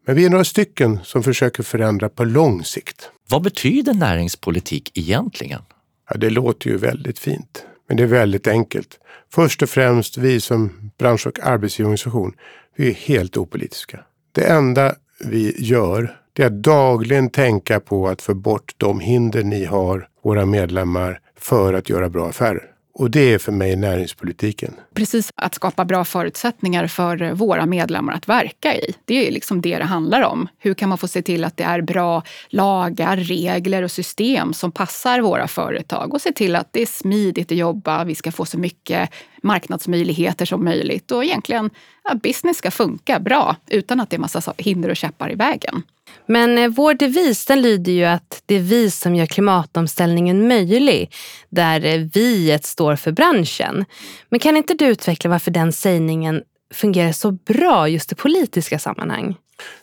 Men 0.06 0.16
vi 0.16 0.24
är 0.24 0.30
några 0.30 0.44
stycken 0.44 0.98
som 1.04 1.22
försöker 1.22 1.62
förändra 1.62 2.08
på 2.08 2.24
lång 2.24 2.64
sikt. 2.64 3.10
Vad 3.28 3.42
betyder 3.42 3.94
näringspolitik 3.94 4.98
egentligen? 4.98 5.62
Ja, 6.10 6.16
det 6.16 6.30
låter 6.30 6.70
ju 6.70 6.76
väldigt 6.76 7.18
fint, 7.18 7.64
men 7.88 7.96
det 7.96 8.02
är 8.02 8.06
väldigt 8.06 8.46
enkelt. 8.46 8.98
Först 9.32 9.62
och 9.62 9.70
främst, 9.70 10.18
vi 10.18 10.40
som 10.40 10.90
bransch 10.98 11.26
och 11.26 11.40
arbetsgivarorganisation, 11.42 12.32
vi 12.76 12.88
är 12.88 12.94
helt 12.94 13.36
opolitiska. 13.36 14.00
Det 14.32 14.44
enda 14.44 14.94
vi 15.24 15.54
gör, 15.58 16.16
det 16.36 16.42
är 16.42 16.46
att 16.46 16.62
dagligen 16.62 17.30
tänka 17.30 17.80
på 17.80 18.08
att 18.08 18.22
få 18.22 18.34
bort 18.34 18.74
de 18.76 19.00
hinder 19.00 19.42
ni 19.42 19.64
har, 19.64 20.08
våra 20.22 20.46
medlemmar, 20.46 21.20
för 21.38 21.74
att 21.74 21.88
göra 21.88 22.08
bra 22.08 22.28
affärer. 22.28 22.70
Och 22.94 23.10
det 23.10 23.34
är 23.34 23.38
för 23.38 23.52
mig 23.52 23.76
näringspolitiken. 23.76 24.74
Precis, 24.94 25.30
att 25.34 25.54
skapa 25.54 25.84
bra 25.84 26.04
förutsättningar 26.04 26.86
för 26.86 27.32
våra 27.32 27.66
medlemmar 27.66 28.12
att 28.12 28.28
verka 28.28 28.74
i. 28.74 28.94
Det 29.04 29.28
är 29.28 29.32
liksom 29.32 29.60
det 29.60 29.78
det 29.78 29.84
handlar 29.84 30.22
om. 30.22 30.48
Hur 30.58 30.74
kan 30.74 30.88
man 30.88 30.98
få 30.98 31.08
se 31.08 31.22
till 31.22 31.44
att 31.44 31.56
det 31.56 31.64
är 31.64 31.80
bra 31.80 32.22
lagar, 32.48 33.16
regler 33.16 33.82
och 33.82 33.90
system 33.90 34.52
som 34.52 34.72
passar 34.72 35.20
våra 35.20 35.48
företag 35.48 36.14
och 36.14 36.20
se 36.20 36.32
till 36.32 36.56
att 36.56 36.72
det 36.72 36.82
är 36.82 36.86
smidigt 36.86 37.52
att 37.52 37.58
jobba, 37.58 38.04
vi 38.04 38.14
ska 38.14 38.32
få 38.32 38.44
så 38.44 38.58
mycket 38.58 39.10
marknadsmöjligheter 39.42 40.46
som 40.46 40.64
möjligt 40.64 41.10
och 41.10 41.24
egentligen 41.24 41.70
att 42.02 42.22
business 42.22 42.56
ska 42.56 42.70
funka 42.70 43.20
bra 43.20 43.56
utan 43.66 44.00
att 44.00 44.10
det 44.10 44.16
är 44.16 44.20
massa 44.20 44.54
hinder 44.58 44.88
och 44.88 44.96
käppar 44.96 45.32
i 45.32 45.34
vägen. 45.34 45.82
Men 46.26 46.58
eh, 46.58 46.68
vår 46.68 46.94
devis 46.94 47.46
den 47.46 47.62
lyder 47.62 47.92
ju 47.92 48.04
att 48.04 48.42
det 48.46 48.54
är 48.54 48.60
vi 48.60 48.90
som 48.90 49.14
gör 49.14 49.26
klimatomställningen 49.26 50.48
möjlig, 50.48 51.12
där 51.48 51.84
eh, 51.84 52.00
viet 52.14 52.64
står 52.64 52.96
för 52.96 53.12
branschen. 53.12 53.84
Men 54.28 54.40
kan 54.40 54.56
inte 54.56 54.74
du 54.74 54.86
utveckla 54.86 55.30
varför 55.30 55.50
den 55.50 55.72
sägningen 55.72 56.42
fungerar 56.74 57.12
så 57.12 57.30
bra 57.30 57.88
just 57.88 58.12
i 58.12 58.14
politiska 58.14 58.78
sammanhang? 58.78 59.34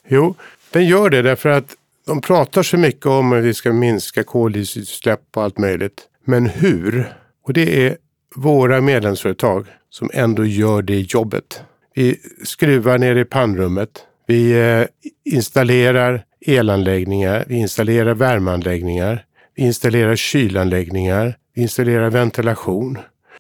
Jo, 0.08 0.36
den 0.72 0.86
gör 0.86 1.10
det 1.10 1.22
därför 1.22 1.50
att 1.50 1.76
de 2.06 2.22
pratar 2.22 2.64
så 2.64 2.78
mycket 2.78 3.06
om 3.06 3.34
att 3.34 3.44
vi 3.44 3.54
ska 3.54 3.74
minska 3.74 4.24
koldioxidutsläpp 4.24 5.22
och 5.36 5.44
allt 5.44 5.58
möjligt. 5.58 6.02
Men 6.26 6.46
hur? 6.46 7.14
Och 7.44 7.54
det 7.54 7.88
är 7.88 7.98
våra 8.36 8.82
medlemsföretag 8.82 9.68
som 9.90 10.10
ändå 10.14 10.46
gör 10.46 10.82
det 10.82 11.00
jobbet. 11.00 11.62
Vi 11.96 12.20
skruvar 12.44 12.98
ner 12.98 13.16
i 13.16 13.26
pannrummet. 13.26 13.90
Vi 14.26 14.52
eh, 14.52 14.86
installerar 15.34 16.24
elanläggningar, 16.42 17.46
vi 17.48 17.56
installerar 17.56 18.14
värmeanläggningar, 18.14 19.26
vi 19.56 19.64
installerar 19.64 20.16
kylanläggningar, 20.16 21.38
vi 21.56 21.62
installerar 21.62 22.10
ventilation. 22.10 22.98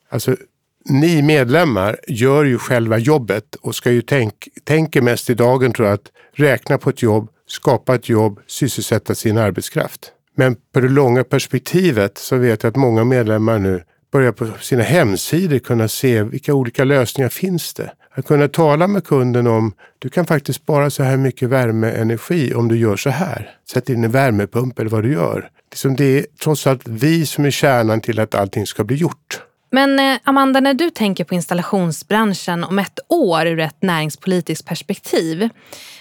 Alltså, 0.09 0.35
ni 0.85 1.21
medlemmar 1.21 1.99
gör 2.07 2.43
ju 2.45 2.57
själva 2.57 2.97
jobbet 2.97 3.55
och 3.55 3.75
ska 3.75 3.91
ju 3.91 4.01
tänk, 4.01 4.49
tänker 4.63 5.01
mest 5.01 5.29
i 5.29 5.33
dagen 5.33 5.73
tror 5.73 5.87
jag 5.87 5.93
att 5.93 6.11
räkna 6.33 6.77
på 6.77 6.89
ett 6.89 7.01
jobb, 7.01 7.29
skapa 7.47 7.95
ett 7.95 8.09
jobb, 8.09 8.39
sysselsätta 8.47 9.15
sin 9.15 9.37
arbetskraft. 9.37 10.11
Men 10.35 10.55
på 10.73 10.79
det 10.79 10.89
långa 10.89 11.23
perspektivet 11.23 12.17
så 12.17 12.37
vet 12.37 12.63
jag 12.63 12.69
att 12.69 12.75
många 12.75 13.03
medlemmar 13.03 13.59
nu 13.59 13.83
börjar 14.11 14.31
på 14.31 14.47
sina 14.61 14.83
hemsidor 14.83 15.59
kunna 15.59 15.87
se 15.87 16.23
vilka 16.23 16.53
olika 16.53 16.83
lösningar 16.83 17.29
finns 17.29 17.73
det. 17.73 17.91
Att 18.15 18.25
kunna 18.25 18.47
tala 18.47 18.87
med 18.87 19.03
kunden 19.03 19.47
om 19.47 19.73
du 19.99 20.09
kan 20.09 20.25
faktiskt 20.25 20.61
spara 20.61 20.89
så 20.89 21.03
här 21.03 21.17
mycket 21.17 21.49
värmeenergi 21.49 22.53
om 22.53 22.67
du 22.67 22.77
gör 22.77 22.95
så 22.95 23.09
här. 23.09 23.49
Sätt 23.71 23.89
in 23.89 24.03
en 24.03 24.11
värmepump 24.11 24.79
eller 24.79 24.89
vad 24.89 25.03
du 25.03 25.13
gör. 25.13 25.49
Liksom 25.71 25.95
det 25.95 26.19
är 26.19 26.25
trots 26.43 26.67
allt 26.67 26.87
vi 26.87 27.25
som 27.25 27.45
är 27.45 27.51
kärnan 27.51 28.01
till 28.01 28.19
att 28.19 28.35
allting 28.35 28.65
ska 28.65 28.83
bli 28.83 28.95
gjort. 28.95 29.41
Men 29.73 29.99
eh, 29.99 30.19
Amanda, 30.23 30.59
när 30.59 30.73
du 30.73 30.89
tänker 30.89 31.23
på 31.23 31.35
installationsbranschen 31.35 32.63
om 32.63 32.79
ett 32.79 32.99
år 33.07 33.47
ur 33.47 33.59
ett 33.59 33.81
näringspolitiskt 33.81 34.67
perspektiv. 34.67 35.49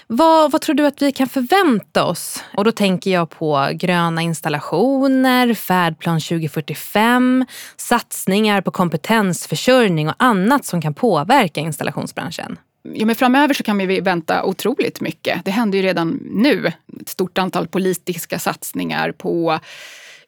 Vad, 0.07 0.51
vad 0.51 0.61
tror 0.61 0.75
du 0.75 0.85
att 0.85 1.01
vi 1.01 1.11
kan 1.11 1.29
förvänta 1.29 2.05
oss? 2.05 2.43
Och 2.57 2.63
då 2.63 2.71
tänker 2.71 3.11
jag 3.11 3.29
på 3.29 3.69
gröna 3.73 4.21
installationer, 4.21 5.53
färdplan 5.53 6.19
2045, 6.19 7.45
satsningar 7.77 8.61
på 8.61 8.71
kompetensförsörjning 8.71 10.09
och 10.09 10.15
annat 10.17 10.65
som 10.65 10.81
kan 10.81 10.93
påverka 10.93 11.61
installationsbranschen. 11.61 12.57
Ja, 12.93 13.05
men 13.05 13.15
framöver 13.15 13.53
så 13.53 13.63
kan 13.63 13.77
vi 13.77 13.99
vänta 13.99 14.43
otroligt 14.43 15.01
mycket. 15.01 15.45
Det 15.45 15.51
händer 15.51 15.77
ju 15.77 15.83
redan 15.83 16.19
nu. 16.31 16.71
Ett 17.01 17.09
stort 17.09 17.37
antal 17.37 17.67
politiska 17.67 18.39
satsningar 18.39 19.11
på 19.11 19.59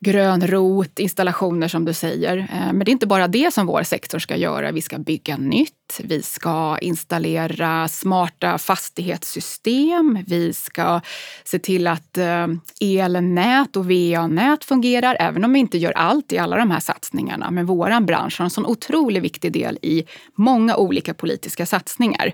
grönrot, 0.06 1.00
installationer 1.00 1.68
som 1.68 1.86
du 1.86 1.94
säger. 1.94 2.38
Eh, 2.38 2.74
men 2.74 2.80
det 2.80 2.90
är 2.90 2.94
inte 2.94 3.08
bara 3.08 3.28
det 3.28 3.54
som 3.54 3.68
vår 3.68 3.84
sektor 3.84 4.20
ska 4.20 4.36
göra. 4.36 4.72
Vi 4.72 4.82
ska 4.82 4.98
bygga 4.98 5.38
nytt, 5.38 6.00
vi 6.04 6.22
ska 6.22 6.78
installera 6.82 7.88
smarta 7.88 8.58
fastighetssystem, 8.58 10.20
vi 10.28 10.54
ska 10.54 11.02
se 11.44 11.60
till 11.60 11.88
att 11.88 12.18
eh, 12.18 12.48
elnät 12.82 13.76
och 13.76 13.86
VA-nät 13.92 14.64
fungerar, 14.64 15.18
även 15.20 15.44
om 15.44 15.54
vi 15.54 15.60
inte 15.60 15.78
gör 15.78 15.92
allt 15.92 16.32
i 16.32 16.38
alla 16.38 16.58
de 16.58 16.72
här 16.72 16.80
satsningarna. 16.80 17.52
Men 17.52 17.66
vår 17.66 18.02
bransch 18.02 18.40
har 18.40 18.44
en 18.44 18.50
sån 18.50 18.66
otroligt 18.66 19.24
viktig 19.24 19.52
del 19.52 19.80
i 19.82 20.04
många 20.36 20.76
olika 20.76 21.14
politiska 21.14 21.66
satsningar. 21.66 22.34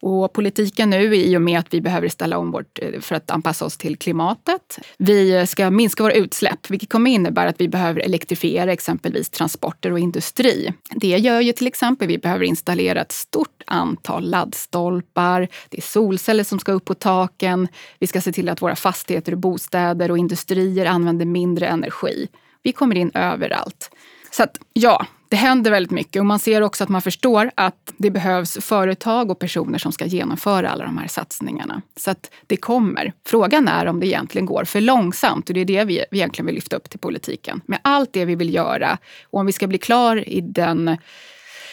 Och 0.00 0.32
politiken 0.32 0.90
nu 0.90 1.16
i 1.16 1.36
och 1.36 1.42
med 1.42 1.58
att 1.58 1.74
vi 1.74 1.80
behöver 1.80 2.08
ställa 2.08 2.38
om 2.38 2.50
vårt 2.50 2.78
eh, 2.82 3.00
för 3.00 3.14
att 3.14 3.30
anpassa 3.30 3.64
oss 3.64 3.76
till 3.76 3.96
klimatet. 3.96 4.78
Vi 4.98 5.46
ska 5.46 5.70
minska 5.70 6.02
våra 6.02 6.12
utsläpp, 6.12 6.70
vilket 6.70 6.88
kommer 6.88 7.10
innebära 7.10 7.48
att 7.48 7.60
vi 7.60 7.68
behöver 7.68 8.00
elektrifiera 8.00 8.72
exempelvis 8.72 9.30
transporter 9.30 9.92
och 9.92 9.98
industri. 9.98 10.72
Det 10.90 11.18
gör 11.18 11.40
ju 11.40 11.52
till 11.52 11.66
exempel 11.66 12.08
vi 12.08 12.18
behöver 12.18 12.44
installera 12.44 13.00
ett 13.00 13.12
stort 13.12 13.62
antal 13.66 14.30
laddstolpar. 14.30 15.48
Det 15.68 15.78
är 15.78 15.82
solceller 15.82 16.44
som 16.44 16.58
ska 16.58 16.72
upp 16.72 16.84
på 16.84 16.94
taken. 16.94 17.68
Vi 17.98 18.06
ska 18.06 18.20
se 18.20 18.32
till 18.32 18.48
att 18.48 18.62
våra 18.62 18.76
fastigheter 18.76 19.32
och 19.32 19.38
bostäder 19.38 20.10
och 20.10 20.18
industrier 20.18 20.86
använder 20.86 21.26
mindre 21.26 21.66
energi. 21.66 22.28
Vi 22.62 22.72
kommer 22.72 22.96
in 22.96 23.10
överallt. 23.14 23.90
Så 24.30 24.42
att, 24.42 24.58
ja, 24.72 25.06
det 25.28 25.36
händer 25.36 25.70
väldigt 25.70 25.90
mycket 25.90 26.20
och 26.20 26.26
man 26.26 26.38
ser 26.38 26.62
också 26.62 26.84
att 26.84 26.90
man 26.90 27.02
förstår 27.02 27.50
att 27.54 27.92
det 27.96 28.10
behövs 28.10 28.58
företag 28.60 29.30
och 29.30 29.38
personer 29.38 29.78
som 29.78 29.92
ska 29.92 30.06
genomföra 30.06 30.70
alla 30.70 30.84
de 30.84 30.98
här 30.98 31.08
satsningarna. 31.08 31.82
Så 31.96 32.10
att 32.10 32.30
det 32.46 32.56
kommer. 32.56 33.12
Frågan 33.26 33.68
är 33.68 33.86
om 33.86 34.00
det 34.00 34.06
egentligen 34.06 34.46
går 34.46 34.64
för 34.64 34.80
långsamt 34.80 35.48
och 35.48 35.54
det 35.54 35.60
är 35.60 35.64
det 35.64 35.84
vi 35.84 36.04
egentligen 36.10 36.46
vill 36.46 36.54
lyfta 36.54 36.76
upp 36.76 36.90
till 36.90 36.98
politiken. 36.98 37.60
Med 37.66 37.78
allt 37.82 38.12
det 38.12 38.24
vi 38.24 38.34
vill 38.34 38.54
göra 38.54 38.98
och 39.30 39.40
om 39.40 39.46
vi 39.46 39.52
ska 39.52 39.66
bli 39.66 39.78
klar 39.78 40.28
i 40.28 40.40
den 40.40 40.96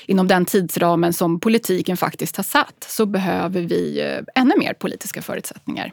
inom 0.07 0.27
den 0.27 0.45
tidsramen 0.45 1.13
som 1.13 1.39
politiken 1.39 1.97
faktiskt 1.97 2.37
har 2.37 2.43
satt 2.43 2.85
så 2.89 3.05
behöver 3.05 3.61
vi 3.61 4.01
eh, 4.01 4.41
ännu 4.41 4.53
mer 4.57 4.73
politiska 4.73 5.21
förutsättningar. 5.21 5.91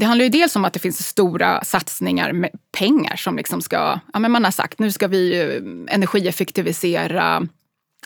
Det 0.00 0.06
handlar 0.06 0.24
ju 0.24 0.28
dels 0.28 0.56
om 0.56 0.64
att 0.64 0.72
det 0.72 0.78
finns 0.78 1.06
stora 1.06 1.64
satsningar 1.64 2.32
med 2.32 2.50
pengar 2.78 3.16
som 3.16 3.36
liksom 3.36 3.62
ska... 3.62 4.00
Ja, 4.12 4.18
men 4.18 4.30
man 4.30 4.44
har 4.44 4.50
sagt 4.50 4.78
nu 4.78 4.92
ska 4.92 5.08
vi 5.08 5.42
energieffektivisera 5.88 7.46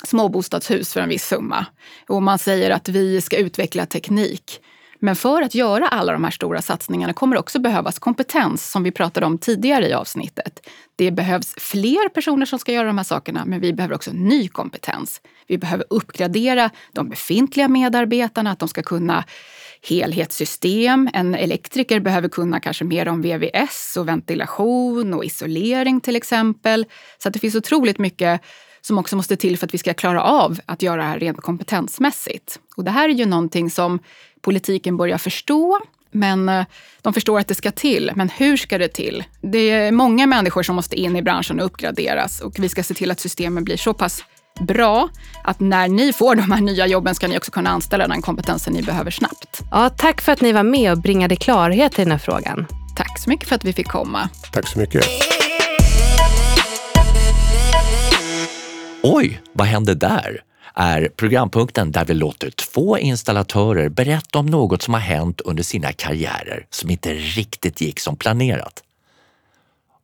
småbostadshus 0.04 0.92
för 0.92 1.00
en 1.00 1.09
viss 1.09 1.26
summa. 1.26 1.66
Och 2.09 2.22
man 2.22 2.38
säger 2.38 2.70
att 2.70 2.88
vi 2.88 3.20
ska 3.20 3.37
utveckla 3.37 3.87
teknik. 3.87 4.61
Men 4.98 5.16
för 5.16 5.42
att 5.42 5.54
göra 5.54 5.88
alla 5.88 6.12
de 6.12 6.24
här 6.24 6.30
stora 6.30 6.62
satsningarna 6.62 7.12
kommer 7.12 7.37
det 7.37 7.40
också 7.40 7.59
behövas 7.59 7.98
kompetens 7.98 8.70
som 8.70 8.83
vi 8.83 8.90
pratade 8.90 9.26
om 9.26 9.38
tidigare 9.38 9.88
i 9.88 9.92
avsnittet. 9.92 10.68
Det 10.96 11.11
behövs 11.11 11.54
fler 11.59 12.09
personer 12.09 12.46
som 12.46 12.59
ska 12.59 12.72
göra 12.72 12.87
de 12.87 12.98
här 12.98 13.04
sakerna 13.04 13.44
men 13.44 13.61
vi 13.61 13.72
behöver 13.72 13.94
också 13.94 14.11
ny 14.12 14.48
kompetens. 14.48 15.20
Vi 15.46 15.59
behöver 15.59 15.87
uppgradera 15.90 16.70
de 16.92 17.09
befintliga 17.09 17.68
medarbetarna, 17.68 18.50
att 18.50 18.59
de 18.59 18.68
ska 18.68 18.83
kunna 18.83 19.24
helhetssystem. 19.88 21.08
En 21.12 21.34
elektriker 21.34 22.00
behöver 22.00 22.28
kunna 22.28 22.60
kanske 22.60 22.84
mer 22.84 23.08
om 23.08 23.22
VVS 23.22 23.96
och 23.96 24.08
ventilation 24.08 25.14
och 25.14 25.24
isolering 25.24 26.00
till 26.00 26.16
exempel. 26.16 26.86
Så 27.18 27.28
att 27.28 27.32
det 27.34 27.40
finns 27.40 27.54
otroligt 27.54 27.98
mycket 27.98 28.40
som 28.80 28.98
också 28.98 29.16
måste 29.16 29.36
till 29.36 29.58
för 29.58 29.66
att 29.66 29.74
vi 29.74 29.78
ska 29.78 29.94
klara 29.94 30.22
av 30.22 30.58
att 30.66 30.82
göra 30.82 30.96
det 30.96 31.08
här 31.08 31.18
rent 31.18 31.40
kompetensmässigt. 31.40 32.58
Och 32.76 32.84
det 32.84 32.90
här 32.90 33.08
är 33.08 33.12
ju 33.12 33.26
någonting 33.26 33.70
som 33.70 33.98
politiken 34.40 34.96
börjar 34.96 35.18
förstå. 35.18 35.80
Men 36.10 36.48
eh, 36.48 36.64
de 37.02 37.12
förstår 37.12 37.40
att 37.40 37.48
det 37.48 37.54
ska 37.54 37.70
till. 37.70 38.12
Men 38.14 38.28
hur 38.28 38.56
ska 38.56 38.78
det 38.78 38.88
till? 38.88 39.24
Det 39.40 39.70
är 39.70 39.92
många 39.92 40.26
människor 40.26 40.62
som 40.62 40.76
måste 40.76 40.96
in 40.96 41.16
i 41.16 41.22
branschen 41.22 41.60
och 41.60 41.66
uppgraderas 41.66 42.40
och 42.40 42.58
vi 42.58 42.68
ska 42.68 42.82
se 42.82 42.94
till 42.94 43.10
att 43.10 43.20
systemen 43.20 43.64
blir 43.64 43.76
så 43.76 43.94
pass 43.94 44.24
bra 44.60 45.08
att 45.44 45.60
när 45.60 45.88
ni 45.88 46.12
får 46.12 46.34
de 46.34 46.50
här 46.52 46.60
nya 46.60 46.86
jobben 46.86 47.14
ska 47.14 47.28
ni 47.28 47.38
också 47.38 47.50
kunna 47.50 47.70
anställa 47.70 48.08
den 48.08 48.22
kompetensen 48.22 48.72
ni 48.72 48.82
behöver 48.82 49.10
snabbt. 49.10 49.62
Ja, 49.70 49.90
tack 49.90 50.20
för 50.20 50.32
att 50.32 50.40
ni 50.40 50.52
var 50.52 50.62
med 50.62 50.92
och 50.92 50.98
bringade 50.98 51.36
klarhet 51.36 51.98
i 51.98 52.02
den 52.02 52.10
här 52.10 52.18
frågan. 52.18 52.66
Tack 52.96 53.18
så 53.18 53.30
mycket 53.30 53.48
för 53.48 53.56
att 53.56 53.64
vi 53.64 53.72
fick 53.72 53.88
komma. 53.88 54.28
Tack 54.52 54.68
så 54.68 54.78
mycket. 54.78 55.04
Oj, 59.02 59.40
vad 59.52 59.66
hände 59.66 59.94
där? 59.94 60.40
är 60.74 61.08
programpunkten 61.16 61.92
där 61.92 62.04
vi 62.04 62.14
låter 62.14 62.50
två 62.50 62.98
installatörer 62.98 63.88
berätta 63.88 64.38
om 64.38 64.46
något 64.46 64.82
som 64.82 64.94
har 64.94 65.00
hänt 65.00 65.40
under 65.40 65.62
sina 65.62 65.92
karriärer 65.92 66.66
som 66.70 66.90
inte 66.90 67.14
riktigt 67.14 67.80
gick 67.80 68.00
som 68.00 68.16
planerat. 68.16 68.82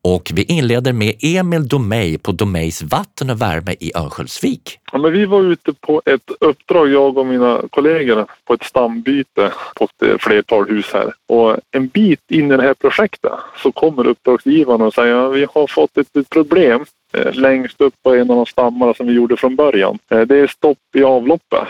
Och 0.03 0.31
vi 0.35 0.43
inleder 0.43 0.93
med 0.93 1.15
Emil 1.21 1.69
Domej 1.69 2.19
på 2.19 2.33
Domeys 2.33 2.83
Vatten 2.83 3.31
och 3.31 3.43
värme 3.43 3.75
i 3.81 3.93
Örnsköldsvik. 3.97 4.79
Ja, 4.93 4.99
men 4.99 5.13
vi 5.13 5.25
var 5.27 5.43
ute 5.43 5.73
på 5.73 6.03
ett 6.05 6.31
uppdrag, 6.41 6.89
jag 6.89 7.19
och 7.19 7.27
mina 7.27 7.63
kollegor, 7.71 8.27
på 8.45 8.55
ett 8.55 8.63
stambyte 8.63 9.53
på 9.77 9.85
ett 9.85 10.03
eh, 10.03 10.19
flertal 10.19 10.69
hus 10.69 10.87
här. 10.93 11.13
Och 11.29 11.57
en 11.71 11.89
bit 11.89 12.31
in 12.31 12.53
i 12.53 12.57
det 12.57 12.63
här 12.63 12.75
projektet 12.75 13.33
så 13.63 13.73
kommer 13.73 14.07
uppdragsgivaren 14.07 14.83
och 14.83 14.95
säger 14.95 15.15
att 15.15 15.37
vi 15.37 15.47
har 15.55 15.67
fått 15.67 15.99
ett, 15.99 16.17
ett 16.17 16.31
problem 16.31 16.85
eh, 17.13 17.35
längst 17.35 17.81
upp 17.81 17.95
på 18.03 18.15
en 18.15 18.31
av 18.31 18.37
de 18.37 18.47
stammarna 18.47 18.95
som 18.95 19.07
vi 19.07 19.13
gjorde 19.13 19.37
från 19.37 19.57
början. 19.57 19.99
Eh, 20.11 20.21
det 20.21 20.37
är 20.37 20.47
stopp 20.47 20.79
i 20.95 21.03
avloppet. 21.03 21.69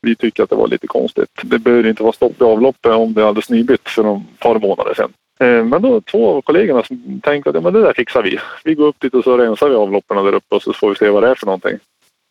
Vi 0.00 0.14
tycker 0.14 0.42
att 0.42 0.50
det 0.50 0.56
var 0.56 0.68
lite 0.68 0.86
konstigt. 0.86 1.28
Det 1.42 1.58
behöver 1.58 1.88
inte 1.88 2.02
vara 2.02 2.12
stopp 2.12 2.40
i 2.40 2.44
avloppet 2.44 2.92
om 2.92 3.14
det 3.14 3.22
är 3.22 3.26
alldeles 3.26 3.50
nybytt 3.50 3.88
för 3.88 4.16
ett 4.16 4.22
par 4.38 4.58
månader 4.58 4.94
sedan. 4.94 5.12
Eh, 5.42 5.64
men 5.64 5.82
då 5.82 6.00
två 6.00 6.30
av 6.30 6.42
kollegorna 6.42 6.82
som 6.82 7.20
tänkte 7.20 7.50
att 7.50 7.56
ja, 7.56 7.60
men 7.60 7.72
det 7.72 7.80
där 7.80 7.92
fixar 7.92 8.22
vi. 8.22 8.38
Vi 8.64 8.74
går 8.74 8.86
upp 8.86 9.00
dit 9.00 9.14
och 9.14 9.24
så 9.24 9.38
rensar 9.38 9.68
vi 9.68 9.74
avloppen 9.74 10.24
där 10.24 10.34
uppe 10.34 10.54
och 10.54 10.62
så 10.62 10.72
får 10.72 10.88
vi 10.88 10.94
se 10.94 11.08
vad 11.08 11.22
det 11.22 11.28
är 11.28 11.34
för 11.34 11.46
någonting. 11.46 11.78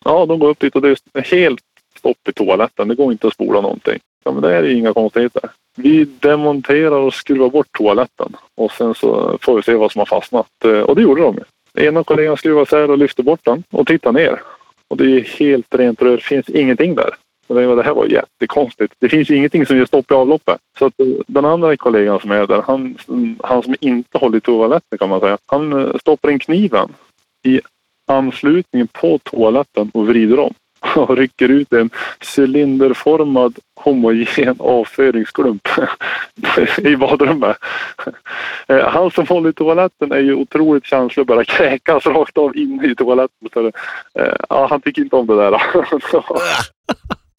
Ja, 0.06 0.26
de 0.26 0.40
går 0.40 0.50
upp 0.50 0.60
dit 0.60 0.76
och 0.76 0.82
det 0.82 0.98
är 1.14 1.22
helt 1.22 1.62
stopp 1.98 2.28
i 2.30 2.34
toaletten. 2.34 2.88
Det 2.88 2.96
går 2.96 3.12
inte 3.12 3.28
att 3.28 3.34
spola 3.34 3.62
någonting. 3.62 4.00
Ja, 4.24 4.32
men 4.32 4.42
det 4.42 4.56
är 4.56 4.64
inga 4.64 4.94
konstigheter. 4.94 5.50
Vi 5.78 6.06
demonterar 6.06 7.00
och 7.00 7.14
skruvar 7.14 7.50
bort 7.50 7.72
toaletten 7.78 8.36
och 8.56 8.72
sen 8.72 8.96
så 8.96 9.38
får 9.42 9.56
vi 9.56 9.62
se 9.62 9.74
vad 9.74 9.92
som 9.92 10.00
har 10.00 10.06
fastnat. 10.06 10.48
Eh, 10.66 10.82
och 10.82 10.96
det 10.96 11.02
gjorde 11.02 11.22
de. 11.22 11.40
Ena 11.74 12.04
kollegan 12.04 12.38
skruvade 12.38 12.64
isär 12.64 12.92
och 12.92 12.98
lyfte 12.98 13.24
bort 13.24 13.40
den 13.44 13.64
och 13.72 13.88
tittade 13.88 14.20
ner. 14.20 14.42
Och 14.88 14.98
det 14.98 15.06
är 15.06 15.22
helt 15.22 15.76
rent 15.76 16.02
rör. 16.02 16.16
Det 16.16 16.24
finns 16.24 16.50
ingenting 16.50 16.96
där. 16.96 17.16
Det 17.54 17.84
här 17.84 17.94
var 17.94 18.06
jättekonstigt. 18.06 18.94
Det 19.00 19.10
finns 19.10 19.30
ju 19.30 19.36
ingenting 19.36 19.66
som 19.66 19.78
gör 19.78 19.86
stopp 19.86 20.12
i 20.12 20.14
avloppet. 20.14 20.58
Så 20.80 20.86
att 20.86 21.00
eh, 21.00 21.08
den 21.28 21.46
andra 21.46 21.78
kollegan 21.78 22.20
som 22.20 22.32
är 22.32 22.48
där, 22.48 22.62
han, 22.62 22.98
han 23.44 23.64
som 23.64 23.76
inte 23.80 24.18
håller 24.18 24.38
i 24.38 24.42
toaletten 24.42 24.98
kan 24.98 25.10
man 25.10 25.20
säga, 25.20 25.38
han 25.46 25.74
eh, 25.74 25.98
stoppar 26.00 26.32
in 26.32 26.40
kniven 26.40 26.90
i 27.44 27.62
anslutningen 28.08 28.88
på 28.88 29.18
toaletten 29.18 29.92
och 29.94 30.08
vrider 30.08 30.40
om 30.40 30.54
och 30.96 31.18
rycker 31.18 31.50
ut 31.50 31.74
en 31.74 31.90
cylinderformad 32.38 33.60
homogen 33.76 34.56
avföringsklump 34.60 35.68
i 36.78 36.96
badrummet. 36.96 37.58
Eh, 38.68 38.88
han 38.88 39.12
som 39.12 39.28
håller 39.28 39.50
i 39.50 39.54
toaletten 39.54 40.12
är 40.12 40.20
ju 40.20 40.34
otroligt 40.34 40.86
känslig 40.86 41.22
och 41.22 41.28
börjar 41.28 41.44
kräkas 41.44 42.06
rakt 42.06 42.38
av 42.38 42.58
inne 42.58 42.88
i 42.88 42.96
toaletten. 42.96 43.72
Ja, 44.50 44.68
han 44.70 44.82
tycker 44.82 45.02
inte 45.02 45.16
om 45.16 45.28
det 45.28 45.36
där. 45.36 45.62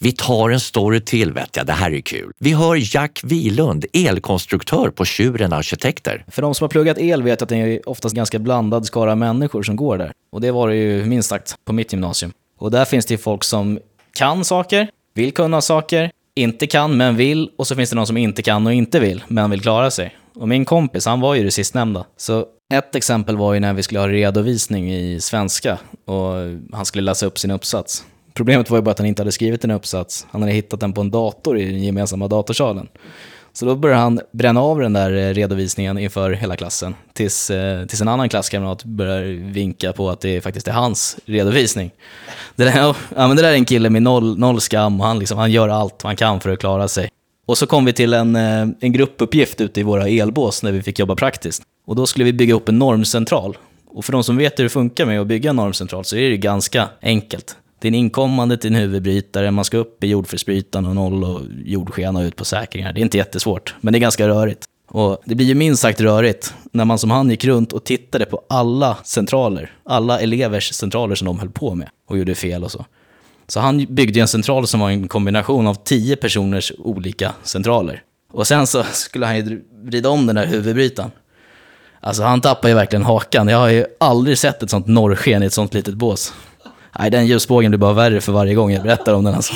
Vi 0.03 0.13
tar 0.13 0.51
en 0.51 0.61
story 0.61 1.01
till 1.01 1.33
vet 1.33 1.57
jag, 1.57 1.67
det 1.67 1.73
här 1.73 1.91
är 1.91 2.01
kul. 2.01 2.33
Vi 2.39 2.53
hör 2.53 2.95
Jack 2.95 3.21
Vilund, 3.25 3.85
elkonstruktör 3.93 4.91
på 4.91 5.05
Tjuren 5.05 5.53
Arkitekter. 5.53 6.25
För 6.29 6.43
de 6.43 6.55
som 6.55 6.65
har 6.65 6.69
pluggat 6.69 6.99
el 6.99 7.23
vet 7.23 7.43
att 7.43 7.49
det 7.49 7.57
är 7.57 7.89
oftast 7.89 8.15
ganska 8.15 8.39
blandad 8.39 8.87
skara 8.87 9.15
människor 9.15 9.63
som 9.63 9.77
går 9.77 9.99
där. 9.99 10.13
Och 10.33 10.41
det 10.41 10.51
var 10.51 10.69
det 10.69 10.77
ju 10.77 11.05
minst 11.05 11.29
sagt 11.29 11.57
på 11.65 11.73
mitt 11.73 11.93
gymnasium. 11.93 12.33
Och 12.59 12.71
där 12.71 12.85
finns 12.85 13.07
det 13.07 13.19
folk 13.19 13.45
som 13.45 13.79
kan 14.15 14.45
saker, 14.45 14.89
vill 15.15 15.33
kunna 15.33 15.61
saker, 15.61 16.11
inte 16.35 16.67
kan 16.67 16.97
men 16.97 17.17
vill 17.17 17.51
och 17.59 17.67
så 17.67 17.77
finns 17.77 17.91
det 17.91 17.97
någon 17.97 18.07
som 18.07 18.17
inte 18.17 18.43
kan 18.43 18.67
och 18.67 18.73
inte 18.73 19.01
vill 19.01 19.25
men 19.29 19.51
vill 19.51 19.61
klara 19.61 19.91
sig. 19.91 20.17
Och 20.35 20.49
min 20.49 20.65
kompis, 20.65 21.07
han 21.07 21.21
var 21.21 21.35
ju 21.35 21.45
det 21.45 21.51
sistnämnda. 21.51 22.05
Så 22.17 22.47
ett 22.75 22.95
exempel 22.95 23.37
var 23.37 23.55
ju 23.55 23.61
när 23.61 23.73
vi 23.73 23.83
skulle 23.83 24.01
ha 24.01 24.09
redovisning 24.09 24.95
i 24.95 25.21
svenska 25.21 25.79
och 26.05 26.33
han 26.73 26.85
skulle 26.85 27.05
läsa 27.05 27.27
upp 27.27 27.39
sin 27.39 27.51
uppsats. 27.51 28.05
Problemet 28.35 28.71
var 28.71 28.79
ju 28.79 28.83
bara 28.83 28.91
att 28.91 28.99
han 28.99 29.07
inte 29.07 29.23
hade 29.23 29.33
skrivit 29.33 29.65
en 29.65 29.71
uppsats. 29.71 30.27
Han 30.31 30.43
hade 30.43 30.55
hittat 30.55 30.81
den 30.81 30.93
på 30.93 31.01
en 31.01 31.11
dator 31.11 31.59
i 31.59 31.65
den 31.65 31.83
gemensamma 31.83 32.29
datorsalen. 32.29 32.89
Så 33.53 33.67
då 33.67 33.75
började 33.75 34.01
han 34.01 34.21
bränna 34.31 34.61
av 34.61 34.81
den 34.81 34.93
där 34.93 35.13
eh, 35.13 35.35
redovisningen 35.35 35.99
inför 35.99 36.31
hela 36.31 36.57
klassen. 36.57 36.95
Tills, 37.13 37.51
eh, 37.51 37.87
tills 37.87 38.01
en 38.01 38.09
annan 38.09 38.29
klasskamrat 38.29 38.85
börjar 38.85 39.23
vinka 39.53 39.93
på 39.93 40.11
att 40.11 40.21
det 40.21 40.41
faktiskt 40.41 40.69
är 40.69 40.73
hans 40.73 41.17
redovisning. 41.25 41.91
Det 42.57 42.65
där, 42.65 42.77
ja, 43.17 43.29
men 43.29 43.37
det 43.37 43.43
där 43.43 43.51
är 43.51 43.55
en 43.55 43.65
kille 43.65 43.91
med 43.91 44.03
noll, 44.03 44.39
noll 44.39 44.61
skam 44.61 45.01
och 45.01 45.07
han, 45.07 45.19
liksom, 45.19 45.39
han 45.39 45.51
gör 45.51 45.69
allt 45.69 46.03
han 46.03 46.17
kan 46.17 46.41
för 46.41 46.51
att 46.51 46.59
klara 46.59 46.89
sig. 46.89 47.09
Och 47.47 47.59
så 47.59 47.67
kom 47.67 47.85
vi 47.85 47.93
till 47.93 48.15
en, 48.15 48.37
eh, 48.37 48.69
en 48.81 48.93
gruppuppgift 48.93 49.61
ute 49.61 49.81
i 49.81 49.83
våra 49.83 50.09
elbås 50.09 50.63
när 50.63 50.73
vi 50.73 50.83
fick 50.83 50.99
jobba 50.99 51.17
praktiskt. 51.17 51.63
Och 51.87 51.97
då 51.97 52.07
skulle 52.07 52.25
vi 52.25 52.33
bygga 52.33 52.55
upp 52.55 52.69
en 52.69 52.79
normcentral. 52.79 53.57
Och 53.89 54.05
för 54.05 54.13
de 54.13 54.25
som 54.25 54.37
vet 54.37 54.59
hur 54.59 54.65
det 54.65 54.71
funkar 54.71 55.07
med 55.07 55.21
att 55.21 55.27
bygga 55.27 55.51
en 55.51 55.57
normcentral 55.57 56.05
så 56.05 56.17
är 56.17 56.31
det 56.31 56.37
ganska 56.37 56.89
enkelt. 57.03 57.57
Det 57.83 57.89
är 57.89 57.91
en 57.91 57.95
inkommande 57.95 58.57
till 58.57 58.71
en 58.71 58.81
huvudbrytare, 58.81 59.51
man 59.51 59.65
ska 59.65 59.77
upp 59.77 60.05
i 60.05 60.07
jordfelsbrytaren 60.07 60.87
och 60.87 60.95
noll 60.95 61.25
och 61.25 61.41
jordskena 61.65 62.19
och 62.19 62.25
ut 62.25 62.37
på 62.37 62.45
säkringar. 62.45 62.93
Det 62.93 63.01
är 63.01 63.03
inte 63.03 63.17
jättesvårt, 63.17 63.75
men 63.81 63.93
det 63.93 63.99
är 63.99 64.01
ganska 64.01 64.29
rörigt. 64.29 64.65
Och 64.89 65.23
det 65.25 65.35
blir 65.35 65.47
ju 65.47 65.55
minst 65.55 65.83
sagt 65.83 66.01
rörigt 66.01 66.55
när 66.73 66.85
man 66.85 66.99
som 66.99 67.11
han 67.11 67.31
gick 67.31 67.45
runt 67.45 67.73
och 67.73 67.85
tittade 67.85 68.25
på 68.25 68.43
alla 68.49 68.97
centraler, 69.05 69.71
alla 69.85 70.21
elevers 70.21 70.73
centraler 70.73 71.15
som 71.15 71.27
de 71.27 71.39
höll 71.39 71.51
på 71.51 71.75
med 71.75 71.89
och 72.09 72.19
gjorde 72.19 72.35
fel 72.35 72.65
och 72.65 72.71
så. 72.71 72.85
Så 73.47 73.61
han 73.61 73.87
byggde 73.89 74.21
en 74.21 74.29
central 74.29 74.67
som 74.67 74.81
var 74.81 74.91
en 74.91 75.09
kombination 75.09 75.67
av 75.67 75.75
tio 75.75 76.17
personers 76.17 76.73
olika 76.79 77.33
centraler. 77.43 78.03
Och 78.33 78.47
sen 78.47 78.67
så 78.67 78.83
skulle 78.83 79.27
han 79.27 79.37
ju 79.37 79.63
vrida 79.85 80.09
om 80.09 80.27
den 80.27 80.37
där 80.37 80.47
huvudbrytaren. 80.47 81.11
Alltså 82.01 82.23
han 82.23 82.41
tappade 82.41 82.69
ju 82.69 82.75
verkligen 82.75 83.05
hakan. 83.05 83.49
Jag 83.49 83.59
har 83.59 83.69
ju 83.69 83.87
aldrig 84.01 84.39
sett 84.39 84.63
ett 84.63 84.71
sånt 84.71 84.87
norrsken 84.87 85.43
i 85.43 85.47
ett 85.47 85.53
sånt 85.53 85.75
litet 85.75 85.95
bås. 85.95 86.33
Nej, 86.99 87.11
den 87.11 87.27
ljusbågen 87.27 87.71
blir 87.71 87.79
bara 87.79 87.93
värre 87.93 88.21
för 88.21 88.33
varje 88.33 88.55
gång 88.55 88.73
jag 88.73 88.83
berättar 88.83 89.15
om 89.15 89.25
den 89.25 89.35
alltså. 89.35 89.55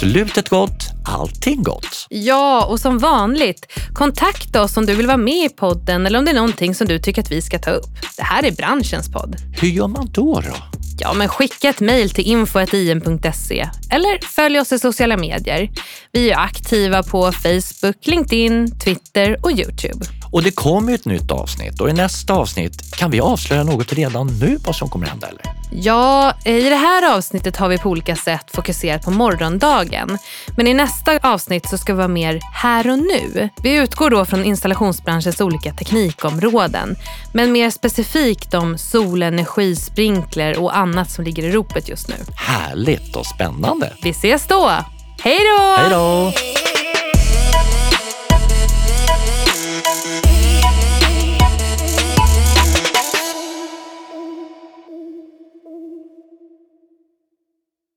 Slutet 0.00 0.48
gott, 0.48 0.88
allting 1.04 1.62
gott. 1.62 2.06
Ja, 2.08 2.66
och 2.66 2.80
som 2.80 2.98
vanligt, 2.98 3.66
kontakta 3.92 4.62
oss 4.62 4.76
om 4.76 4.86
du 4.86 4.94
vill 4.94 5.06
vara 5.06 5.16
med 5.16 5.44
i 5.44 5.48
podden 5.48 6.06
eller 6.06 6.18
om 6.18 6.24
det 6.24 6.30
är 6.30 6.34
någonting 6.34 6.74
som 6.74 6.86
du 6.86 6.98
tycker 6.98 7.22
att 7.22 7.30
vi 7.30 7.42
ska 7.42 7.58
ta 7.58 7.70
upp. 7.70 7.90
Det 8.16 8.22
här 8.22 8.44
är 8.44 8.52
branschens 8.52 9.12
podd. 9.12 9.36
Hur 9.60 9.68
gör 9.68 9.86
man 9.86 10.08
då? 10.12 10.40
då? 10.40 10.56
Ja, 11.00 11.12
men 11.12 11.28
skicka 11.28 11.68
ett 11.68 11.80
mejl 11.80 12.10
till 12.10 12.26
info.im.se 12.26 13.68
eller 13.90 14.26
följ 14.26 14.60
oss 14.60 14.72
i 14.72 14.78
sociala 14.78 15.16
medier. 15.16 15.70
Vi 16.12 16.30
är 16.30 16.38
aktiva 16.38 17.02
på 17.02 17.32
Facebook, 17.32 18.06
LinkedIn, 18.06 18.78
Twitter 18.78 19.36
och 19.42 19.52
Youtube. 19.52 20.17
Och 20.32 20.42
det 20.42 20.50
kommer 20.50 20.94
ett 20.94 21.04
nytt 21.04 21.30
avsnitt 21.30 21.80
och 21.80 21.90
i 21.90 21.92
nästa 21.92 22.34
avsnitt 22.34 22.96
kan 22.96 23.10
vi 23.10 23.20
avslöja 23.20 23.62
något 23.62 23.92
redan 23.92 24.26
nu 24.26 24.58
vad 24.66 24.76
som 24.76 24.88
kommer 24.88 25.06
hända 25.06 25.26
eller? 25.26 25.42
Ja, 25.70 26.34
i 26.44 26.62
det 26.62 26.76
här 26.76 27.16
avsnittet 27.16 27.56
har 27.56 27.68
vi 27.68 27.78
på 27.78 27.88
olika 27.88 28.16
sätt 28.16 28.44
fokuserat 28.54 29.04
på 29.04 29.10
morgondagen. 29.10 30.18
Men 30.56 30.66
i 30.66 30.74
nästa 30.74 31.18
avsnitt 31.22 31.68
så 31.68 31.78
ska 31.78 31.92
vi 31.92 31.96
vara 31.96 32.08
mer 32.08 32.40
här 32.54 32.90
och 32.90 32.98
nu. 32.98 33.48
Vi 33.62 33.74
utgår 33.74 34.10
då 34.10 34.24
från 34.24 34.44
installationsbranschens 34.44 35.40
olika 35.40 35.72
teknikområden. 35.72 36.96
Men 37.32 37.52
mer 37.52 37.70
specifikt 37.70 38.54
om 38.54 38.78
solenergi, 38.78 39.76
sprinkler 39.76 40.58
och 40.58 40.76
annat 40.76 41.10
som 41.10 41.24
ligger 41.24 41.42
i 41.42 41.52
ropet 41.52 41.88
just 41.88 42.08
nu. 42.08 42.16
Härligt 42.34 43.16
och 43.16 43.26
spännande. 43.26 43.92
Vi 44.02 44.10
ses 44.10 44.46
då! 44.46 44.70
Hej 45.20 45.38
då! 45.38 45.76
Hej 45.78 45.90
då! 45.90 46.32